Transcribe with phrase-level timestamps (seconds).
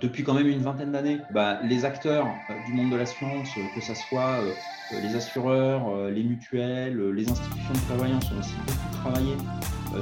[0.00, 2.26] depuis quand même une vingtaine d'années, bah, les acteurs
[2.66, 4.40] du monde de l'assurance, que ce soit
[4.92, 9.36] les assureurs, les mutuelles, les institutions de prévoyance ont aussi beaucoup travaillé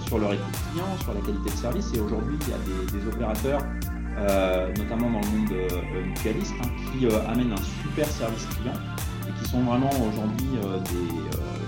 [0.06, 1.92] sur leur écoute client, sur la qualité de service.
[1.95, 3.62] Et aujourd'hui, il y a des, opérateurs,
[4.79, 6.68] notamment dans le monde mutualiste, hein,
[6.98, 8.74] qui amènent un super service client
[9.28, 10.48] et qui sont vraiment aujourd'hui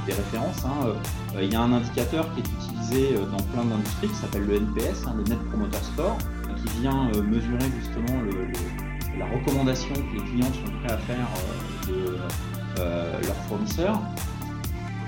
[0.06, 0.64] des, références.
[0.66, 0.94] Hein.
[1.40, 5.06] il y a un indicateur qui est utilisé dans plein d'industries qui s'appelle le NPS,
[5.06, 6.18] hein, le Net Promoter Score
[6.64, 8.22] qui vient euh, mesurer justement
[9.18, 12.18] la recommandation que les clients sont prêts à faire euh, de
[12.80, 14.00] euh, leurs fournisseurs.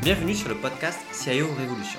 [0.02, 1.98] Bienvenue sur le podcast CIO Révolution.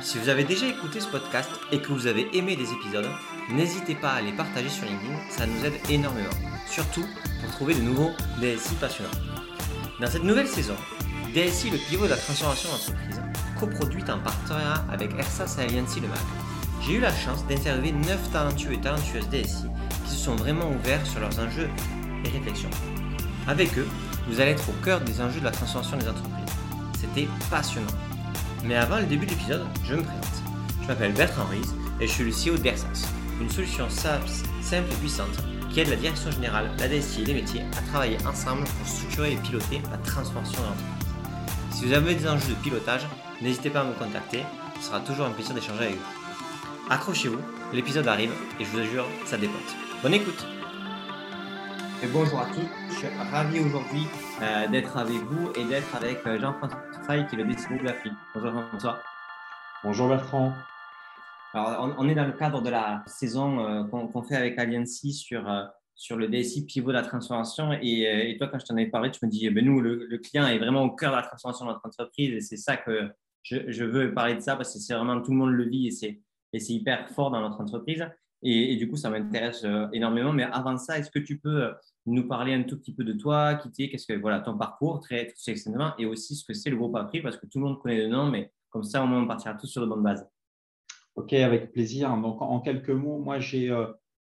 [0.00, 3.08] Si vous avez déjà écouté ce podcast et que vous avez aimé les épisodes,
[3.50, 6.30] n'hésitez pas à les partager sur LinkedIn, ça nous aide énormément,
[6.66, 7.04] surtout
[7.40, 9.10] pour trouver de nouveaux DSI passionnants.
[10.00, 10.76] Dans cette nouvelle saison,
[11.34, 13.22] DSI, le pivot de la transformation d'entreprise,
[13.58, 16.18] coproduite en partenariat avec ERSAS Alliancy Le Mag,
[16.86, 19.64] j'ai eu la chance d'interviewer 9 talentueux et talentueuses DSI
[20.04, 21.68] qui se sont vraiment ouverts sur leurs enjeux
[22.24, 22.70] et réflexions.
[23.46, 23.86] Avec eux,
[24.28, 26.54] vous allez être au cœur des enjeux de la transformation des entreprises.
[26.98, 27.86] C'était passionnant.
[28.64, 30.42] Mais avant le début de l'épisode, je me présente.
[30.82, 31.60] Je m'appelle Bertrand Ries
[32.00, 33.08] et je suis le CEO d'Ersas,
[33.40, 35.38] une solution SaaS simple et puissante
[35.70, 39.32] qui aide la direction générale, la DSI et les métiers à travailler ensemble pour structurer
[39.32, 41.14] et piloter la transformation de l'entreprise.
[41.72, 43.06] Si vous avez des enjeux de pilotage,
[43.42, 44.42] n'hésitez pas à me contacter,
[44.80, 46.23] ce sera toujours un plaisir d'échanger avec vous.
[46.90, 47.40] Accrochez-vous,
[47.72, 49.74] l'épisode arrive et je vous assure, ça dépote.
[50.02, 50.46] Bonne écoute
[52.02, 54.02] et Bonjour à tous, je suis ravi aujourd'hui
[54.42, 57.84] euh, d'être avec vous et d'être avec euh, Jean-François Fay qui est le DCO de
[57.84, 58.12] la FIL.
[58.34, 58.98] Bonjour Jean-François.
[59.82, 60.52] Bonjour Bertrand.
[61.54, 65.50] Alors, on, est dans le cadre de la saison euh, qu'on fait avec Alliancy sur,
[65.94, 67.72] sur le DSI pivot de la transformation.
[67.80, 70.58] Et, toi, quand je t'en avais parlé, tu me dis, ben nous, le, client est
[70.58, 73.08] vraiment au cœur de la transformation de notre entreprise et c'est ça que
[73.42, 75.86] je, je, veux parler de ça parce que c'est vraiment tout le monde le vit
[75.86, 76.20] et c'est
[76.54, 78.06] et c'est hyper fort dans notre entreprise.
[78.46, 80.32] Et, du coup, ça m'intéresse euh, énormément.
[80.32, 81.72] Mais avant ça, est-ce que tu peux euh,
[82.06, 85.26] nous parler un tout petit peu de toi, qui qu'est-ce que voilà ton parcours très,
[85.26, 87.80] très extrêmement, et aussi ce que c'est le groupe April, parce que tout le monde
[87.80, 90.28] connaît le nom, mais comme ça, au moins, on partira tous sur de bonnes bases.
[91.16, 92.14] Ok, avec plaisir.
[92.18, 93.86] Donc, en quelques mots, moi, j'ai euh,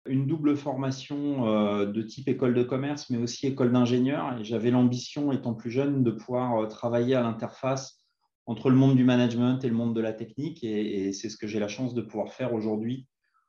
[0.06, 4.38] une double formation de type école de commerce, mais aussi école d'ingénieur.
[4.38, 8.05] Et j'avais l'ambition, étant plus jeune, de pouvoir travailler à l'interface
[8.46, 10.62] entre le monde du management et le monde de la technique.
[10.64, 13.06] Et, c'est ce que j'ai la chance de pouvoir faire aujourd'hui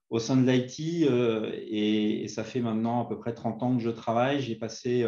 [0.10, 1.08] au sein de l'IT.
[1.10, 4.42] Euh, et, ça fait maintenant à peu près 30 ans que je travaille.
[4.42, 5.06] J'ai passé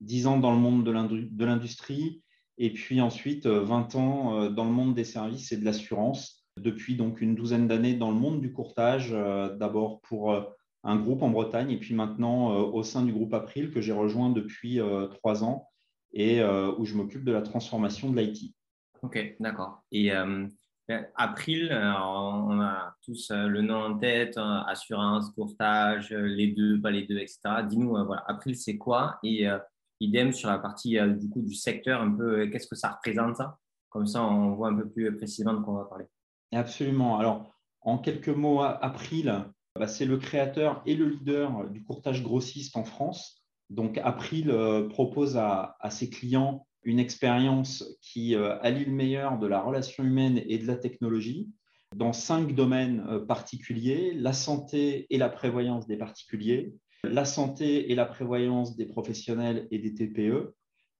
[0.00, 2.22] 10 euh, ans dans le monde de l'industrie
[2.56, 6.46] et puis ensuite 20 euh, ans dans le monde des services et de l'assurance.
[6.56, 10.32] Depuis donc une douzaine d'années dans le monde du courtage, d'abord pour
[10.84, 14.30] un groupe en Bretagne et puis maintenant au sein du groupe April que j'ai rejoint
[14.30, 14.78] depuis
[15.10, 15.66] trois ans
[16.12, 18.54] et où je m'occupe de la transformation de l'IT.
[19.04, 19.82] Ok, d'accord.
[19.92, 20.46] Et euh,
[20.88, 26.80] ben, April, on a tous euh, le nom en tête, hein, assurance, courtage, les deux,
[26.80, 27.40] pas les deux, etc.
[27.68, 29.18] Dis-nous, euh, voilà, April, c'est quoi?
[29.22, 29.46] Et
[30.00, 33.42] idem sur la partie du coup du secteur, un peu, qu'est-ce que ça représente
[33.90, 36.06] Comme ça, on voit un peu plus précisément de quoi on va parler.
[36.52, 37.18] Absolument.
[37.18, 39.44] Alors, en quelques mots, April,
[39.78, 43.44] bah, c'est le créateur et le leader du courtage grossiste en France.
[43.68, 44.50] Donc, April
[44.88, 50.40] propose à ses clients une expérience qui euh, allie le meilleur de la relation humaine
[50.46, 51.48] et de la technologie
[51.96, 56.74] dans cinq domaines euh, particuliers, la santé et la prévoyance des particuliers,
[57.04, 60.54] la santé et la prévoyance des professionnels et des TPE,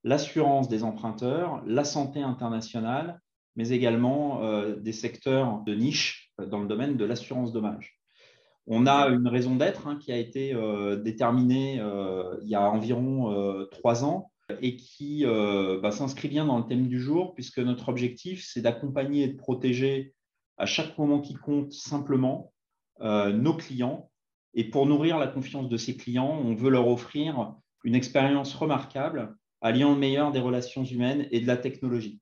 [0.05, 3.21] l'assurance des emprunteurs, la santé internationale,
[3.57, 7.99] mais également euh, des secteurs de niche dans le domaine de l'assurance dommage.
[8.67, 10.55] On a une raison d'être hein, qui a été
[11.05, 11.83] déterminée
[12.43, 16.87] il y a environ trois ans et qui euh, bah, s'inscrit bien dans le thème
[16.89, 20.15] du jour, puisque notre objectif, c'est d'accompagner et de protéger
[20.59, 22.53] à chaque moment qui compte simplement
[23.01, 24.11] euh, nos clients.
[24.55, 29.35] Et pour nourrir la confiance de ces clients, on veut leur offrir une expérience remarquable,
[29.61, 32.21] alliant le meilleur des relations humaines et de la technologie.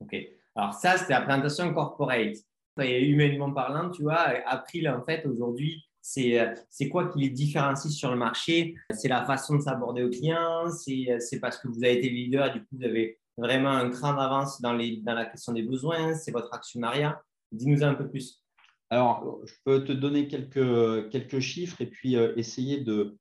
[0.00, 0.14] OK.
[0.54, 2.36] Alors ça, c'était la présentation corporate.
[2.80, 8.10] Et humainement parlant, tu vois, April, en fait, aujourd'hui, c'est quoi qui les différencie sur
[8.10, 8.74] le marché?
[8.90, 12.46] C'est la façon de s'aborder aux clients, euh, c'est parce que vous avez été leader
[12.46, 16.14] et du coup, vous avez vraiment un cran d'avance dans, dans la question des besoins,
[16.14, 17.22] c'est votre actionnariat?
[17.52, 18.44] Dis-nous un peu plus.
[18.90, 23.16] Alors, je peux te donner quelques, quelques chiffres et puis euh, essayer de,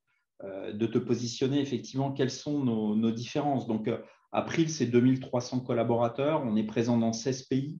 [0.73, 3.65] de te positionner effectivement quelles sont nos, nos différences.
[3.65, 3.89] Donc,
[4.33, 7.79] April, c'est 2300 collaborateurs, on est présent dans 16 pays.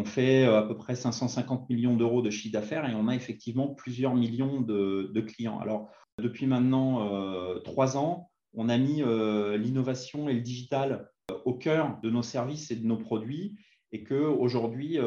[0.00, 3.14] On fait euh, à peu près 550 millions d'euros de chiffre d'affaires et on a
[3.14, 5.60] effectivement plusieurs millions de, clients.
[5.60, 11.10] Alors, depuis maintenant euh, trois ans, on a mis euh, l'innovation et le digital
[11.44, 13.58] au cœur de nos services et de nos produits
[13.92, 14.98] et qu'aujourd'hui,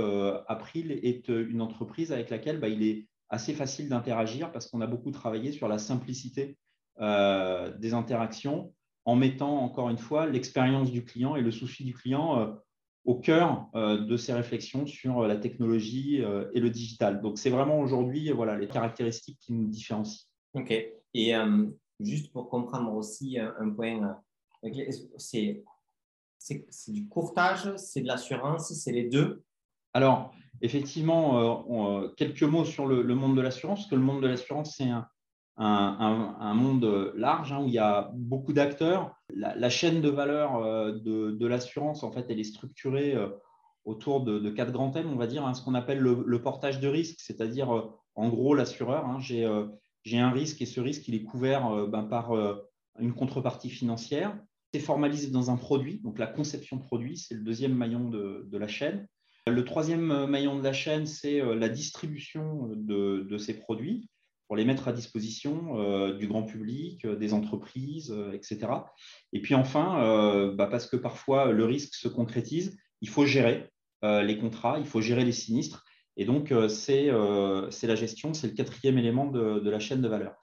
[0.47, 4.87] April est une entreprise avec laquelle bah, il est assez facile d'interagir parce qu'on a
[4.87, 6.57] beaucoup travaillé sur la simplicité
[6.99, 8.73] des interactions
[9.05, 12.57] en mettant encore une fois l'expérience du client et le souci du client
[13.05, 16.17] au cœur de ses réflexions sur la technologie
[16.53, 17.21] et le digital.
[17.21, 20.25] Donc, c'est vraiment aujourd'hui voilà, les caractéristiques qui nous différencient.
[20.53, 20.71] OK.
[21.13, 21.33] Et
[21.99, 24.17] juste pour comprendre aussi un point,
[25.17, 25.63] c'est
[26.43, 29.43] c'est du courtage, c'est de l'assurance, c'est les deux?
[29.93, 34.21] Alors, effectivement, euh, euh, quelques mots sur le, monde de l'assurance, parce que le monde
[34.21, 35.07] de l'assurance, c'est un,
[35.57, 39.15] monde large hein, où il y a beaucoup d'acteurs.
[39.33, 43.15] La, chaîne de valeur euh, de, l'assurance, en fait, elle est structurée
[43.85, 46.87] autour de, quatre grands thèmes, on va dire, hein, ce qu'on appelle le, portage de
[46.87, 51.87] risque, c'est-à-dire, en gros, l'assureur, hein, j'ai un risque et ce risque, il est couvert
[51.87, 52.31] ben, par
[52.99, 54.37] une contrepartie financière
[54.73, 55.99] c'est formalisé dans un produit.
[55.99, 59.07] Donc la conception produit, c'est le deuxième maillon de, la chaîne.
[59.45, 64.09] Le troisième maillon de la chaîne, c'est euh, la distribution de, ces produits
[64.53, 68.67] pour les mettre à disposition euh, du grand public, euh, des entreprises, etc.
[69.31, 73.71] Et puis enfin, bah, parce que parfois le risque se concrétise, il faut gérer
[74.03, 75.83] les contrats, il faut gérer les sinistres.
[76.17, 80.35] Et donc, c'est la gestion, c'est le quatrième élément de, la chaîne de valeur.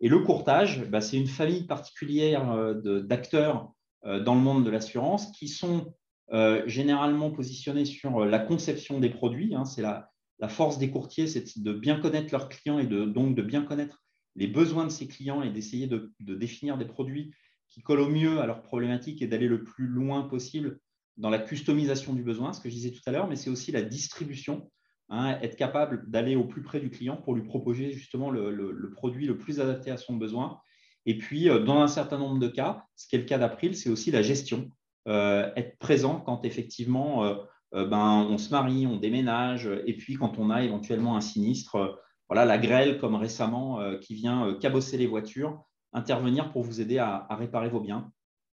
[0.00, 3.72] Et le courtage, bah, c'est une famille particulière d'acteurs
[4.06, 5.94] euh, dans le monde de l'assurance qui sont
[6.32, 9.54] euh, généralement positionnés sur euh, la conception des produits.
[9.54, 9.64] Hein.
[9.64, 10.10] c'est la,
[10.48, 14.02] force des courtiers, c'est de bien connaître leurs clients et donc de bien connaître
[14.36, 17.32] les besoins de ces clients et d'essayer de, définir des produits
[17.68, 20.78] qui collent au mieux à leurs problématiques et d'aller le plus loin possible
[21.16, 23.70] dans la customisation du besoin, ce que je disais tout à l'heure, mais c'est aussi
[23.70, 24.70] la distribution,
[25.08, 29.26] hein, être capable d'aller au plus près du client pour lui proposer justement le, produit
[29.26, 30.58] le plus adapté à son besoin
[31.06, 33.76] et puis, euh, dans un certain nombre de cas, ce qui est le cas d'April,
[33.76, 34.70] c'est aussi la gestion.
[35.06, 37.34] Euh, être présent quand effectivement euh,
[37.72, 42.44] ben, on se marie, on déménage, et puis quand on a éventuellement un sinistre, voilà,
[42.44, 47.68] la grêle comme récemment qui vient cabosser les voitures, intervenir pour vous aider à, réparer
[47.68, 48.10] vos biens.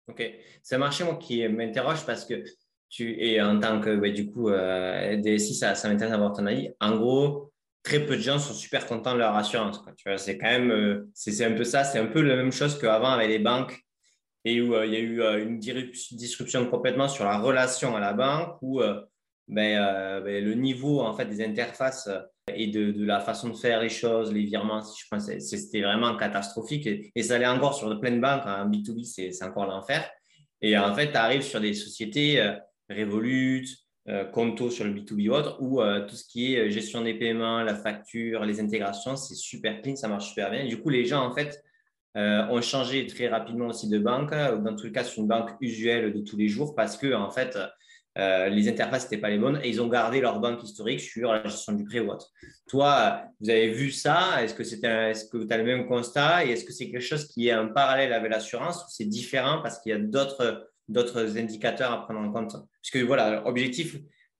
[0.07, 0.24] Ok,
[0.62, 2.44] c'est un marché qui m'interroge parce que
[2.89, 6.69] tu es en tant que du coup DSI, ça, ça m'intéresse d'avoir ton avis.
[6.80, 7.51] En gros,
[7.88, 9.81] très peu de gens sont super contents de leur assurance.
[10.18, 13.12] C'est quand même, euh, c'est un peu ça, c'est un peu la même chose qu'avant
[13.12, 13.80] avec les banques
[14.48, 18.00] et où euh, il y a eu euh, une disruption complètement sur la relation à
[18.00, 18.80] la banque où
[19.50, 22.10] ben, ben, le niveau en fait des interfaces
[22.54, 27.36] et de, la façon de faire les choses, les virements, c'était vraiment catastrophique et, ça
[27.36, 28.46] allait encore sur de banques.
[28.46, 30.10] En B2B, c'est encore l'enfer.
[30.62, 32.42] Et en fait, tu arrives sur des sociétés
[32.90, 33.68] Revolut,
[34.10, 37.14] euh, Conto sur le B2B ou autre, euh, tout ce qui est euh, gestion des
[37.14, 40.66] paiements, la facture, les intégrations, c'est super clean, ça marche super bien.
[40.66, 41.62] du coup, les gens, en fait,
[42.18, 46.12] ont changé très rapidement aussi de banque, dans tous les cas, sur une banque usuelle
[46.12, 47.58] de tous les jours, parce que, en fait,
[48.16, 51.44] les interfaces n'étaient pas les bonnes et ils ont gardé leur banque historique sur la
[51.44, 52.31] gestion du prêt ou autre.
[52.68, 54.44] Toi, vous avez vu ça?
[54.44, 56.44] Est-ce que, est est que tu as le même constat?
[56.44, 59.62] Et est-ce que c'est quelque chose qui est en parallèle avec l'assurance ou c'est différent
[59.62, 62.56] parce qu'il y a d'autres d'autres indicateurs à prendre en compte?
[62.81, 63.98] Puisque voilà, objectif,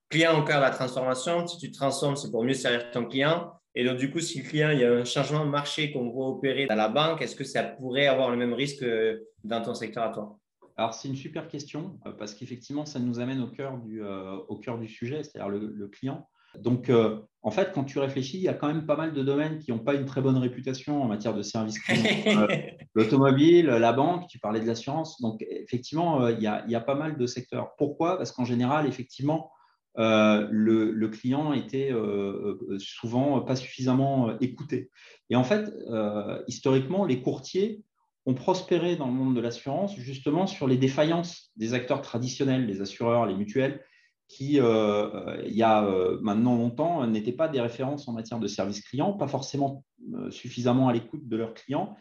[0.10, 3.06] client au cœur de la transformation, si tu te transformes, c'est pour mieux servir ton
[3.06, 3.54] client.
[3.80, 6.10] Et donc, du coup, si le client, il y a un changement de marché qu'on
[6.10, 8.84] voit opérer dans la banque, est-ce que ça pourrait avoir le même risque
[9.44, 10.40] dans ton secteur à toi?
[10.78, 14.36] Alors, c'est une super question euh, parce qu'effectivement, ça nous amène au cœur du, euh,
[14.48, 16.28] au cœur du sujet, c'est-à-dire le, client.
[16.60, 19.24] Donc, euh, en fait, quand tu réfléchis, il y a quand même pas mal de
[19.24, 21.78] domaines qui n'ont pas une très bonne réputation en matière de services
[22.28, 22.48] euh,
[22.96, 25.22] L'automobile, la banque, tu parlais de l'assurance.
[25.22, 27.76] Donc, effectivement, euh, il, y a, pas mal de secteurs.
[27.78, 28.18] Pourquoi?
[28.18, 29.52] Parce qu'en général, effectivement,
[29.98, 31.92] le, client était
[32.80, 34.92] souvent pas suffisamment écouté.
[35.30, 35.74] Et en fait,
[36.48, 37.84] historiquement, les courtiers
[38.26, 42.82] ont prospéré dans le monde de l'assurance justement sur les défaillances des acteurs traditionnels, les
[42.82, 43.82] assureurs, les mutuelles,
[44.28, 48.48] qui, euh, il y a euh, maintenant longtemps, n'étaient pas des références en matière de
[48.48, 51.96] service client, pas forcément euh, suffisamment à l'écoute de leurs clients.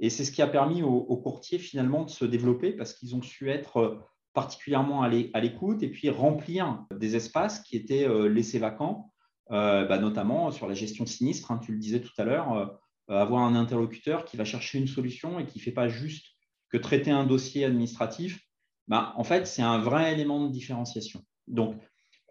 [0.00, 3.22] Et c'est ce qui a permis aux, courtiers finalement de se développer parce qu'ils ont
[3.22, 4.00] su être
[4.34, 9.12] particulièrement à l'écoute et puis remplir des espaces qui étaient laissés vacants,
[9.50, 11.50] bah, notamment sur la gestion sinistre.
[11.50, 15.40] Hein, tu le disais tout à l'heure, avoir un interlocuteur qui va chercher une solution
[15.40, 16.26] et qui ne fait pas juste
[16.70, 18.40] que traiter un dossier administratif.
[18.86, 21.22] Bah, en fait, c'est un vrai élément de différenciation.
[21.46, 21.76] Donc,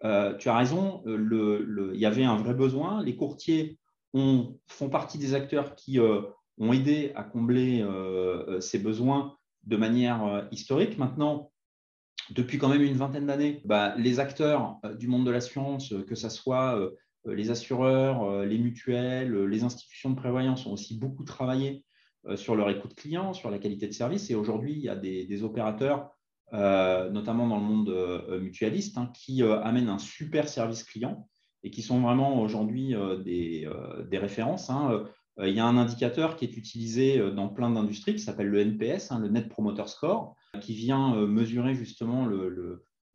[0.04, 3.02] euh, tu as raison, euh, il y avait un vrai besoin.
[3.02, 3.78] Les courtiers
[4.14, 6.22] font partie des acteurs qui euh,
[6.58, 7.86] ont aidé à combler
[8.60, 10.98] ces besoins de manière historique.
[10.98, 11.52] Maintenant,
[12.30, 16.28] depuis quand même une vingtaine d'années, bah, les acteurs du monde de l'assurance, que ce
[16.28, 16.78] soit
[17.24, 21.84] les assureurs, les mutuelles, les institutions de prévoyance, ont aussi beaucoup travaillé
[22.36, 24.30] sur leur écoute client, sur la qualité de service.
[24.30, 26.10] Et aujourd'hui, il y a des opérateurs
[26.54, 31.28] euh, notamment dans le monde euh, mutualiste, hein, qui euh, amène un super service client
[31.62, 32.94] et qui sont vraiment aujourd'hui
[33.24, 33.68] des,
[34.08, 34.70] des, références.
[34.70, 35.04] Hein.
[35.42, 39.10] Il y a un indicateur qui est utilisé dans plein d'industries qui s'appelle le NPS,
[39.10, 42.28] hein, le Net Promoter Score, qui vient mesurer justement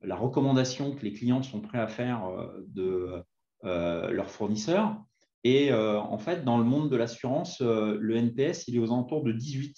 [0.01, 2.21] la recommandation que les clients sont prêts à faire
[2.67, 3.23] de
[3.63, 4.95] leurs fournisseurs.
[5.43, 9.31] Et en fait, dans le monde de l'assurance, le NPS, il est aux alentours de
[9.31, 9.75] 18.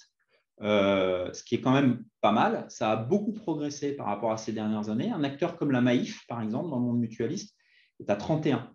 [0.62, 2.64] Euh, ce qui est quand même pas mal.
[2.68, 5.10] Ça a beaucoup progressé par rapport à ces dernières années.
[5.10, 7.54] Un acteur comme la Maïf, par exemple, dans le monde mutualiste,
[8.00, 8.70] est à 31.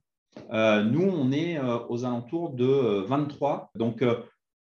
[0.51, 4.03] Euh, nous, on est euh, aux alentours de 23, donc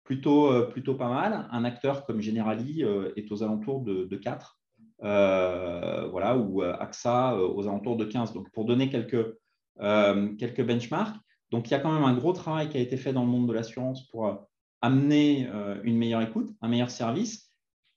[0.09, 1.47] plutôt, plutôt pas mal.
[1.51, 2.81] Un acteur comme Generali
[3.15, 4.59] est aux alentours de, 4,
[4.99, 8.33] voilà, ou AXA aux alentours de 15.
[8.33, 9.37] Donc, pour donner quelques,
[9.77, 11.15] quelques benchmarks,
[11.51, 13.29] donc il y a quand même un gros travail qui a été fait dans le
[13.29, 14.49] monde de l'assurance pour
[14.81, 17.51] amener euh, une meilleure écoute, un meilleur service.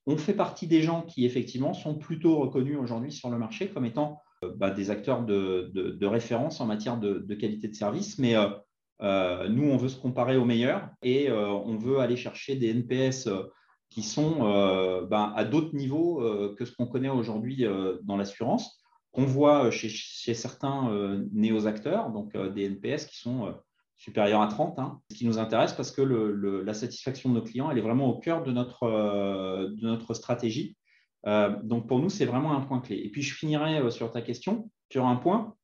[0.06, 3.84] On fait partie des gens qui, effectivement, sont plutôt reconnus aujourd'hui sur le marché comme
[3.84, 8.18] étant euh, bah, des acteurs de, référence en matière de, qualité de service.
[8.18, 8.48] Mais euh,
[9.00, 13.28] nous, on veut se comparer aux meilleurs et on veut aller chercher des NPS
[13.90, 14.38] qui sont
[15.10, 17.66] bah, à d'autres niveaux que ce qu'on connaît aujourd'hui
[18.04, 18.80] dans l'assurance,
[19.10, 19.88] qu'on voit chez,
[20.34, 23.52] certains néo-acteurs, donc des NPS qui sont
[24.02, 24.78] supérieur à 30.
[24.80, 25.00] Hein.
[25.10, 28.18] Ce qui nous intéresse parce que la satisfaction de nos clients, elle est vraiment au
[28.18, 30.76] cœur de notre, euh, stratégie.
[31.26, 32.96] Euh, donc pour nous, c'est vraiment un point clé.
[32.96, 35.54] Et puis je finirai euh, sur ta question, sur un point.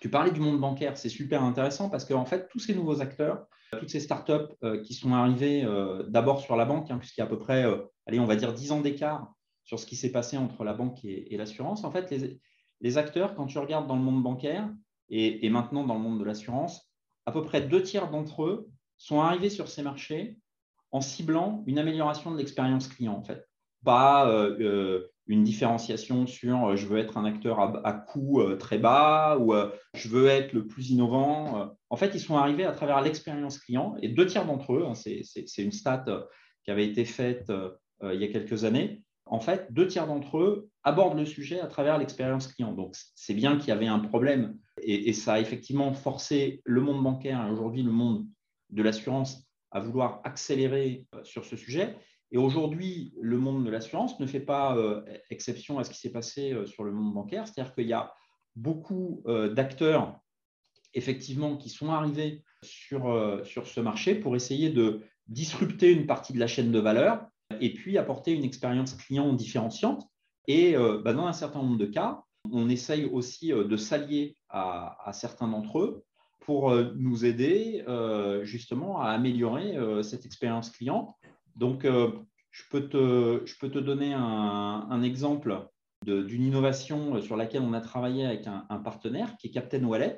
[0.00, 3.46] Tu parlais du monde bancaire, c'est super intéressant parce qu'en fait, tous ces nouveaux acteurs,
[3.78, 5.66] toutes ces startups qui sont arrivées
[6.08, 7.64] d'abord sur la banque, hein, puisqu'il y a à peu près,
[8.06, 9.32] allez, on va dire 10 ans d'écart
[9.64, 11.82] sur ce qui s'est passé entre la banque et, l'assurance.
[11.84, 12.14] En fait,
[12.80, 14.68] les, acteurs, quand tu regardes dans le monde bancaire
[15.08, 16.92] et maintenant dans le monde de l'assurance,
[17.26, 20.38] à peu près deux tiers d'entre eux sont arrivés sur ces marchés
[20.92, 23.46] en ciblant une amélioration de l'expérience client, en fait.
[23.84, 28.78] Pas euh, euh, une différenciation sur euh, je veux être un acteur à, coût très
[28.78, 29.54] bas ou
[29.94, 31.74] je veux être le plus innovant.
[31.90, 34.94] En fait, ils sont arrivés à travers l'expérience client et deux tiers d'entre eux, hein,
[34.94, 36.04] c'est une stat
[36.64, 37.52] qui avait été faite
[38.02, 41.66] il y a quelques années, en fait, deux tiers d'entre eux abordent le sujet à
[41.66, 42.72] travers l'expérience client.
[42.72, 47.02] Donc, c'est bien qu'il y avait un problème et, ça a effectivement forcé le monde
[47.02, 48.26] bancaire et aujourd'hui le monde
[48.70, 51.96] de l'assurance à vouloir accélérer euh, sur ce sujet.
[52.32, 56.10] Et aujourd'hui, le monde de l'assurance ne fait pas euh, exception à ce qui s'est
[56.10, 57.46] passé euh, sur le monde bancaire.
[57.46, 58.12] C'est-à-dire qu'il y a
[58.56, 59.22] beaucoup
[59.54, 60.18] d'acteurs,
[60.94, 66.38] effectivement, qui sont arrivés sur, sur ce marché pour essayer de disrupter une partie de
[66.38, 67.26] la chaîne de valeur
[67.60, 70.08] et puis apporter une expérience client différenciante.
[70.48, 75.48] Et bah, dans un certain nombre de cas, on essaye aussi de s'allier à, certains
[75.48, 76.06] d'entre eux
[76.46, 81.16] pour euh, nous aider euh, justement à améliorer euh, cette expérience client.
[81.56, 85.66] Donc, je peux, te, je peux te donner un, exemple
[86.04, 90.16] d'une innovation sur laquelle on a travaillé avec un, partenaire qui est Captain Wallet.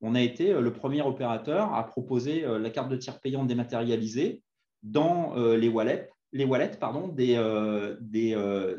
[0.00, 4.42] On a été le premier opérateur à proposer la carte de tir payant dématérialisée
[4.82, 7.36] dans les wallets les wallets pardon, des,
[8.00, 8.36] des,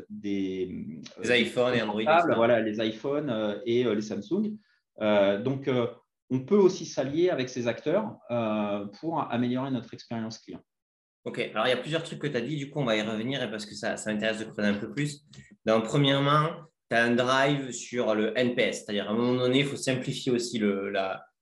[0.08, 2.34] des, iPhones et Android.
[2.36, 4.56] Voilà, les iPhones et les Samsung.
[5.00, 5.86] Euh, donc, euh,
[6.30, 10.60] on peut aussi s'allier avec ces acteurs euh, pour améliorer notre expérience client.
[11.24, 12.96] Ok, alors il y a plusieurs trucs que tu as dit, du coup on va
[12.96, 15.26] y revenir parce que ça, ça m'intéresse de creuser un peu plus.
[15.64, 16.48] Premièrement,
[16.90, 20.32] tu as un drive sur le NPS, c'est-à-dire à un moment donné, il faut simplifier
[20.32, 20.92] aussi le,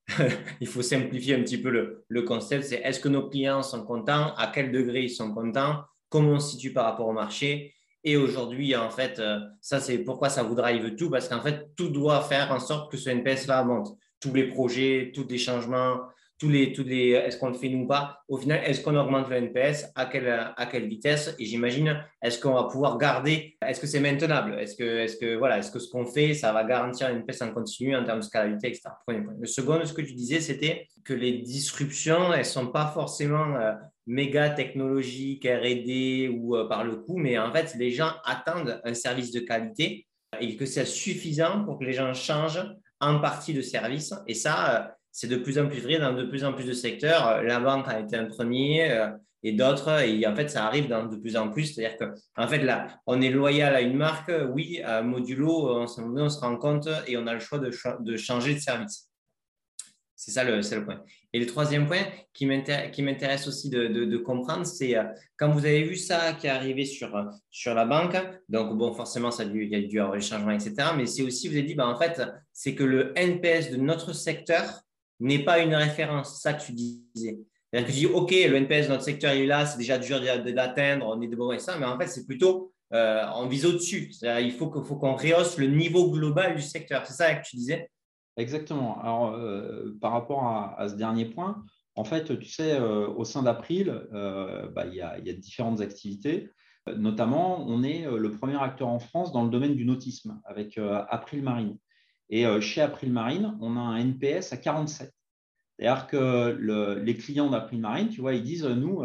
[0.61, 3.85] il faut simplifier un petit peu le, le concept, c'est est-ce que nos clients sont
[3.85, 7.73] contents, à quel degré ils sont contents, comment on se situe par rapport au marché
[8.03, 11.69] et aujourd'hui, en fait, euh, ça, c'est pourquoi ça vous drive tout, parce qu'en fait,
[11.75, 13.89] tout doit faire en sorte que ce NPS-là monte.
[14.21, 16.01] Tous les projets, tous les changements,
[16.39, 18.21] tous les, tous les est-ce qu'on le fait nous ou pas?
[18.29, 21.35] Au final, est-ce qu'on augmente le NPS à quelle, à quelle vitesse?
[21.37, 23.57] Et j'imagine, est-ce qu'on va pouvoir garder?
[23.61, 24.57] Est-ce que c'est maintenable?
[24.57, 27.41] Est-ce que, est-ce que, voilà, est-ce que ce qu'on fait, ça va garantir un NPS
[27.41, 28.89] en continu en termes de scalabilité, etc.
[29.05, 29.33] Premier point.
[29.37, 33.55] Le second, ce que tu disais, c'était que les disruptions, elles ne sont pas forcément
[33.57, 33.73] euh,
[34.07, 38.93] méga technologique, RD ou euh, par le coup, mais en fait, les gens attendent un
[38.93, 40.07] service de qualité
[40.39, 42.65] et que c'est suffisant pour que les gens changent
[43.01, 44.13] en partie de service.
[44.27, 44.87] Et ça, euh,
[45.19, 47.43] c'est de plus en plus vrai dans de plus en plus de secteurs.
[47.43, 49.09] La banque a été un premier euh,
[49.43, 51.73] et d'autres, et en fait, ça arrive dans de plus en plus.
[51.73, 52.05] C'est-à-dire que,
[52.37, 56.55] en fait, là, on est loyal à une marque, oui, à Modulo, on, se rend
[56.55, 57.69] compte et on a le choix de,
[58.15, 59.09] changer de service.
[60.15, 61.03] C'est ça le, le, point.
[61.33, 65.03] Et le troisième point qui m'intéresse aussi de, comprendre, c'est euh,
[65.35, 68.15] quand vous avez vu ça qui est arrivé sur, euh, sur la banque,
[68.47, 70.91] donc bon, forcément, ça il y a dû avoir des etc.
[70.95, 72.21] Mais c'est aussi, vous avez dit, bah, en fait,
[72.53, 74.85] c'est que le NPS de notre secteur
[75.19, 77.39] n'est pas une référence, ça que tu disais.
[77.73, 80.51] Tu dis, OK, le NPS de notre secteur il est là, c'est déjà dur de
[80.51, 83.65] l'atteindre, on est de bon et ça, mais en fait, c'est plutôt euh, en vise
[83.65, 84.11] au-dessus.
[84.23, 87.05] Il faut qu'on faut rehausse le niveau global du secteur.
[87.05, 87.89] C'est ça que tu disais?
[88.37, 88.99] Exactement.
[89.01, 89.37] Alors,
[90.01, 91.63] par rapport à, ce dernier point,
[91.95, 94.07] en fait, tu sais, au sein d'April,
[94.73, 96.49] bah, il y, a différentes activités.
[96.95, 101.43] Notamment, on est le premier acteur en France dans le domaine du nautisme avec April
[101.43, 101.77] Marine.
[102.29, 105.11] Et chez April Marine, on a un NPS à 47.
[105.77, 109.03] C'est-à-dire que les clients d'April Marine, tu vois, ils disent, nous,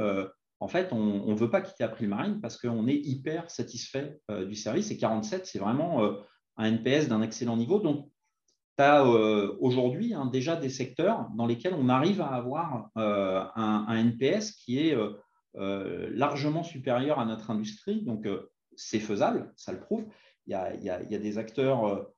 [0.61, 4.54] en fait, on ne veut pas quitter April Marine parce qu'on est hyper satisfait du
[4.54, 4.90] service.
[4.90, 6.02] Et 47, c'est vraiment
[6.57, 7.81] un NPS d'un excellent niveau.
[7.81, 8.11] Donc,
[8.76, 14.52] tu as aujourd'hui hein, déjà des secteurs dans lesquels on arrive à avoir un, NPS
[14.52, 14.97] qui est
[15.54, 18.02] largement supérieur à notre industrie.
[18.02, 18.28] Donc,
[18.76, 20.04] c'est faisable, ça le prouve.
[20.47, 22.11] Il y a des acteurs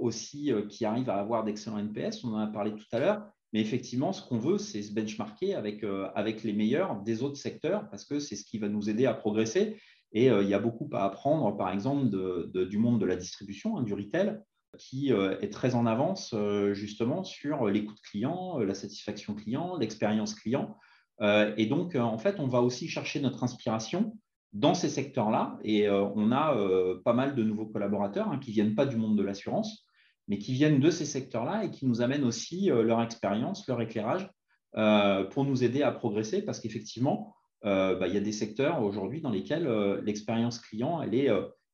[0.00, 3.22] aussi qui arrivent à avoir d'excellents NPS, on en a parlé tout à l'heure.
[3.52, 7.36] Mais effectivement, ce qu'on veut, c'est se benchmarker avec, euh, avec les meilleurs des autres
[7.36, 9.76] secteurs parce que c'est ce qui va nous aider à progresser.
[10.12, 13.76] Et euh, il y a beaucoup à apprendre, par exemple, du monde de la distribution,
[13.76, 14.40] hein, du retail,
[14.78, 16.34] qui euh, est très en avance
[16.72, 20.76] justement sur l'écoute client, la satisfaction client, l'expérience client.
[21.20, 24.16] et donc, en fait, on va aussi chercher notre inspiration
[24.52, 25.58] dans ces secteurs-là.
[25.64, 26.56] Et on a
[27.04, 29.86] pas mal de nouveaux collaborateurs hein, qui ne viennent pas du monde de l'assurance,
[30.28, 33.80] mais qui viennent de ces secteurs-là et qui nous amènent aussi euh, leur expérience, leur
[33.80, 34.28] éclairage
[34.76, 38.82] euh, pour nous aider à progresser parce qu'effectivement, euh, bah, il y a des secteurs
[38.82, 39.68] aujourd'hui dans lesquels
[40.04, 41.28] l'expérience client, elle est,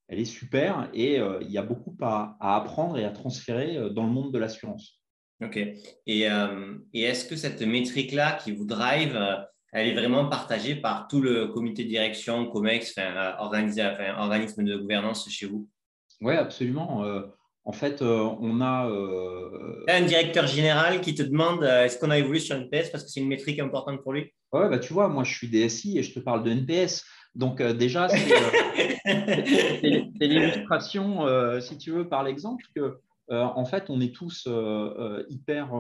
[0.09, 4.13] elle est super et il y a beaucoup à, apprendre et à transférer dans le
[4.13, 5.01] monde de l'assurance.
[5.43, 5.57] OK.
[5.57, 9.17] Et, et est-ce que cette métrique-là qui vous drive,
[9.73, 13.35] elle est vraiment partagée par tout le comité de direction, COMEX, enfin,
[14.19, 15.69] organisme de gouvernance chez vous
[16.21, 17.05] Oui, absolument.
[17.69, 18.89] En fait, euh, on a.
[18.89, 23.05] Euh, un directeur général qui te demande euh, est-ce qu'on a évolué sur NPS parce
[23.05, 24.33] que c'est une métrique importante pour lui?
[24.55, 27.05] Oui, bah, tu vois, moi je suis DSI et je te parle de NPS.
[27.35, 28.25] Donc, déjà, c'est
[30.21, 34.49] l'illustration, si tu veux, par l'exemple, que en fait, on est tous
[35.29, 35.71] hyper,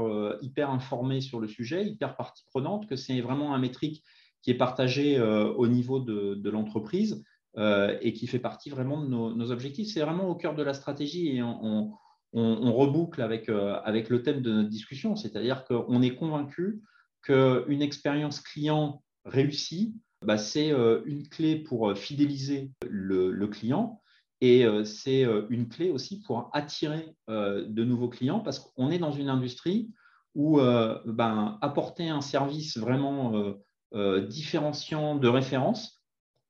[0.42, 4.04] hyper informés sur le sujet, hyper partie prenante, que c'est vraiment un métrique
[4.42, 7.24] qui est partagé au niveau de, l'entreprise
[7.58, 9.88] euh, et qui fait partie vraiment de nos, objectifs.
[9.88, 11.92] C'est vraiment au cœur de la stratégie et on,
[12.32, 16.82] reboucle avec, euh, avec le thème de notre discussion, c'est-à-dire qu'on est convaincu
[17.22, 24.00] qu'une expérience client réussie, bah, c'est euh, une clé pour fidéliser le, client
[24.40, 29.28] et c'est une clé aussi pour attirer de nouveaux clients parce qu'on est dans une
[29.28, 29.90] industrie
[30.34, 33.54] où ben, apporter un service vraiment
[34.28, 35.98] différenciant de référence,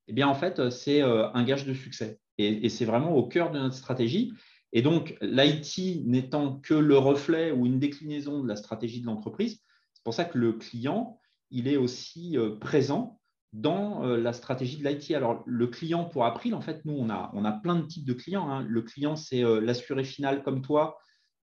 [0.08, 2.18] eh bien, en fait, euh, c'est euh, un gage de succès.
[2.38, 4.32] Et, c'est vraiment au cœur de notre stratégie.
[4.72, 9.60] Et donc, l'IT n'étant que le reflet ou une déclinaison de la stratégie de l'entreprise,
[9.92, 11.18] c'est pour ça que le client,
[11.50, 13.17] il est aussi euh, présent
[13.52, 15.10] dans la stratégie de l'IT.
[15.12, 18.06] Alors, le client pour April, en fait, nous, on a, on a plein de types
[18.06, 18.50] de clients.
[18.50, 18.64] Hein.
[18.68, 20.98] Le client, c'est l'assuré final comme toi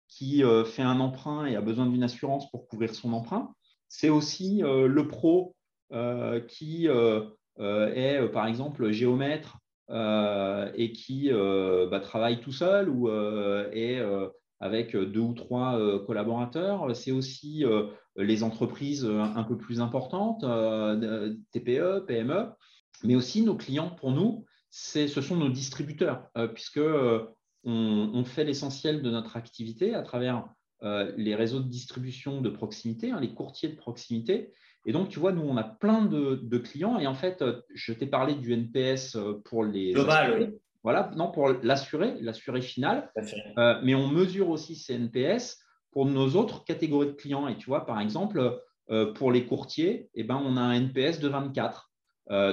[0.08, 3.54] qui fait un emprunt et a besoin d'une assurance pour couvrir son emprunt.
[3.88, 5.54] C'est aussi le pro
[6.48, 6.88] qui
[7.60, 9.58] euh, est euh, par exemple géomètre
[9.90, 14.00] euh, et qui bah, travaille tout seul ou est
[14.60, 16.94] avec deux ou trois collaborateurs.
[16.94, 17.64] C'est aussi
[18.16, 20.44] les entreprises un peu plus importantes,
[21.52, 22.48] TPE, PME,
[23.04, 26.80] mais aussi nos clients pour nous, ce sont nos distributeurs, puisque
[27.64, 30.44] on, fait l'essentiel de notre activité à travers
[30.82, 34.52] les réseaux de distribution de proximité, hein, les courtiers de proximité,
[34.86, 36.98] et donc, tu vois, nous, on a plein de, clients.
[36.98, 39.92] Et en fait, euh, je t'ai parlé du NPS euh, pour les.
[39.92, 43.10] Global, Voilà, non, pour l'assuré, l'assuré final.
[43.58, 45.58] Euh, mais on mesure aussi ces NPS
[45.92, 47.48] pour nos autres catégories de clients.
[47.48, 48.60] Et tu vois, par exemple,
[49.14, 51.90] pour les courtiers, eh ben, on a un NPS de 24.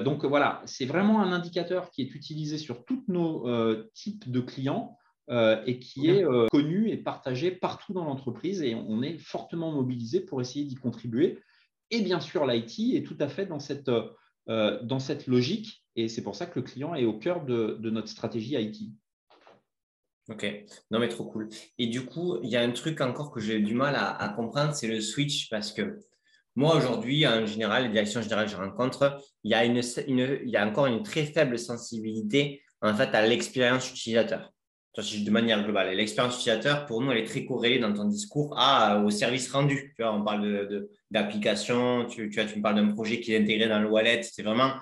[0.03, 3.47] donc voilà, c'est vraiment un indicateur qui est utilisé sur tous nos
[3.93, 4.95] types de clients
[5.29, 8.61] et qui est connu et partagé partout dans l'entreprise.
[8.61, 11.39] Et on est fortement mobilisé pour essayer d'y contribuer
[11.91, 13.89] et bien sûr, l'IT est tout à fait dans cette,
[14.49, 15.83] euh, dans cette logique.
[15.95, 18.91] Et c'est pour ça que le client est au cœur de, notre stratégie IT.
[20.29, 20.45] Ok,
[20.91, 21.47] non mais trop cool.
[21.77, 24.73] Et du coup, il y a un truc encore que j'ai du mal à, comprendre,
[24.73, 25.99] c'est le switch parce que
[26.55, 30.49] moi aujourd'hui, en général, les directions générales que je rencontre, il y, a une, il
[30.49, 34.51] y a encore une très faible sensibilité en fait à l'expérience utilisateur
[35.01, 35.95] de manière globale.
[35.95, 39.93] L'expérience utilisateur, pour nous, elle est très corrélée dans ton discours à, au service rendu.
[39.95, 43.41] Tu vois, on parle d'application, de, tu, tu, tu me parles d'un projet qui est
[43.41, 44.23] intégré dans le wallet.
[44.23, 44.73] C'est vraiment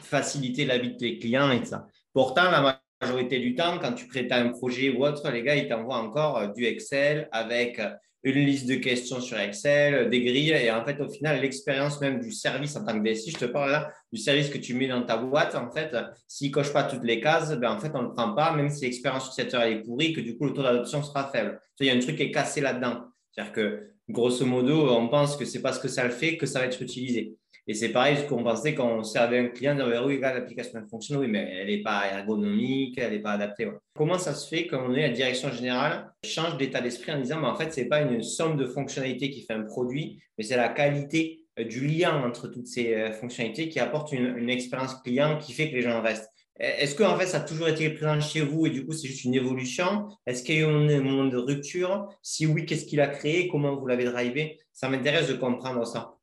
[0.00, 1.86] faciliter la vie de tes clients et ça.
[2.12, 5.68] Pourtant, la majorité du temps, quand tu prétends un projet ou autre, les gars, ils
[5.68, 7.80] t'envoient encore euh, du Excel avec
[8.24, 10.50] une liste de questions sur Excel, des grilles.
[10.50, 13.44] Et en fait, au final, l'expérience même du service en tant que DSI, je te
[13.44, 15.94] parle là, du service que tu mets dans ta boîte, en fait,
[16.26, 18.54] s'il ne coche pas toutes les cases, ben, en fait, on ne le prend pas,
[18.54, 21.60] même si l'expérience utilisateur est pourrie, que du coup, le taux d'adoption sera faible.
[21.80, 23.04] Il y a un truc qui est cassé là-dedans.
[23.30, 26.58] C'est-à-dire que, grosso modo, on pense que c'est parce que ça le fait que ça
[26.60, 27.36] va être utilisé.
[27.70, 31.18] Et c'est pareil, ce qu'on pensait quand on servait un client, de oui, l'application fonctionne,
[31.18, 33.68] oui, mais elle n'est pas ergonomique, elle n'est pas adaptée.
[33.94, 37.46] Comment ça se fait qu'on est la direction générale change d'état d'esprit en disant, mais
[37.46, 40.56] en fait, ce n'est pas une somme de fonctionnalités qui fait un produit, mais c'est
[40.56, 45.38] la qualité euh, du lien entre toutes ces euh, fonctionnalités qui apporte une, expérience client
[45.38, 46.30] qui fait que les gens restent.
[46.58, 49.06] Est-ce que en fait, ça a toujours été présent chez vous et du coup, c'est
[49.06, 50.08] juste une évolution?
[50.26, 52.08] Est-ce qu'il y a eu un moment de rupture?
[52.22, 53.46] Si oui, qu'est-ce qu'il a créé?
[53.46, 54.58] Comment vous l'avez drivé?
[54.72, 56.17] Ça m'intéresse de comprendre ça.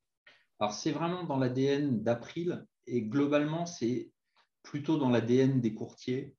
[0.60, 4.12] Alors, c'est vraiment dans l'ADN d'April et globalement, c'est
[4.63, 6.36] plutôt dans l'ADN des courtiers.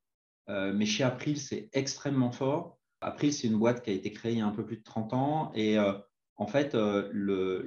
[0.49, 2.79] Euh, mais chez April, c'est extrêmement fort.
[3.01, 4.83] April, c'est une boîte qui a été créée il y a un peu plus de
[4.83, 5.53] 30 ans.
[5.55, 5.93] Et euh,
[6.37, 7.11] en fait, euh,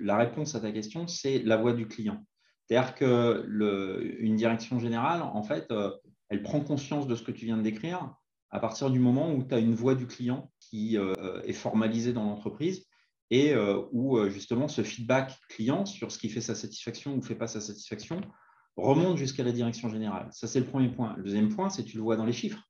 [0.02, 2.26] la réponse à ta question, c'est la voix du client.
[2.68, 5.74] C'est-à-dire qu'une direction générale, en fait,
[6.30, 8.14] elle prend conscience de ce que tu viens de décrire
[8.52, 12.26] à partir du moment où tu as une voix du client qui est formalisée dans
[12.26, 12.86] l'entreprise
[13.32, 17.18] et euh, où euh, justement ce feedback client sur ce qui fait sa satisfaction ou
[17.18, 18.22] ne fait pas sa satisfaction
[18.76, 20.30] remonte jusqu'à la direction générale.
[20.32, 21.14] Ça, c'est le premier point.
[21.18, 22.64] Le deuxième point, c'est tu le vois dans les chiffres.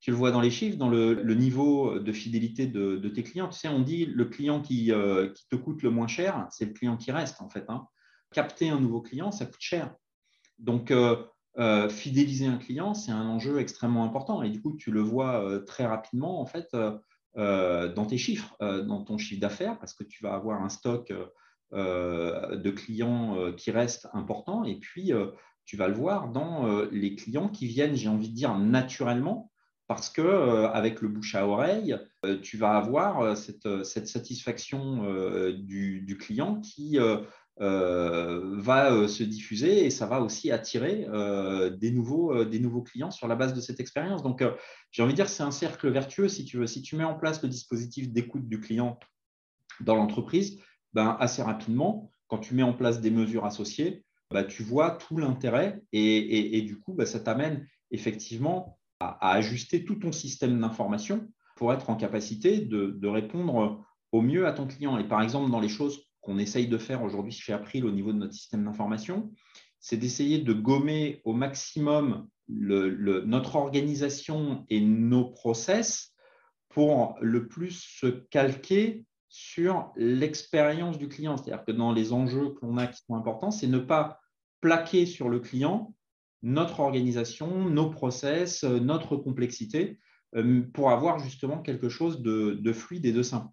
[0.00, 3.48] Tu le vois dans les chiffres, dans le, niveau de fidélité de, tes clients.
[3.48, 6.66] Tu sais, on dit le client qui, euh, qui te coûte le moins cher, c'est
[6.66, 7.64] le client qui reste, en fait.
[7.68, 7.86] Hein.
[8.32, 9.94] Capter un nouveau client, ça coûte cher.
[10.58, 10.92] Donc,
[11.88, 14.42] fidéliser un client, c'est un enjeu extrêmement important.
[14.42, 16.74] Et du coup, tu le vois très rapidement, en fait,
[17.38, 21.12] dans tes chiffres, euh, dans ton chiffre d'affaires, parce que tu vas avoir un stock
[21.72, 24.64] euh, de clients qui reste important.
[24.64, 25.12] Et puis,
[25.64, 29.50] tu vas le voir dans les clients qui viennent, j'ai envie de dire, naturellement,
[29.86, 31.96] parce que avec le bouche à oreille,
[32.42, 37.18] tu vas avoir cette, satisfaction du, client qui euh,
[37.60, 43.10] va euh, se diffuser et ça va aussi attirer euh, des, nouveaux, des nouveaux clients
[43.10, 44.22] sur la base de cette expérience.
[44.22, 44.44] Donc,
[44.90, 46.66] j'ai envie de dire, c'est un cercle vertueux si tu veux.
[46.66, 48.98] Si tu mets en place le dispositif d'écoute du client
[49.80, 50.60] dans l'entreprise,
[50.92, 55.16] ben, assez rapidement, quand tu mets en place des mesures associées, ben, tu vois tout
[55.16, 61.72] l'intérêt et, du coup, ben, ça t'amène effectivement à, ajuster tout ton système d'information pour
[61.72, 64.96] être en capacité de, de, répondre au mieux à ton client.
[64.98, 68.18] Et par exemple, dans les choses essaye de faire aujourd'hui chez April au niveau de
[68.18, 69.32] notre système d'information,
[69.80, 76.12] c'est d'essayer de gommer au maximum notre organisation et nos process
[76.68, 81.36] pour le plus se calquer sur l'expérience du client.
[81.36, 84.20] C'est-à-dire que dans les enjeux qu'on a qui sont importants, c'est ne pas
[84.60, 85.94] plaquer sur le client
[86.42, 89.98] notre organisation, nos process, notre complexité,
[90.36, 93.48] euh, pour avoir justement quelque chose de fluide et de simple.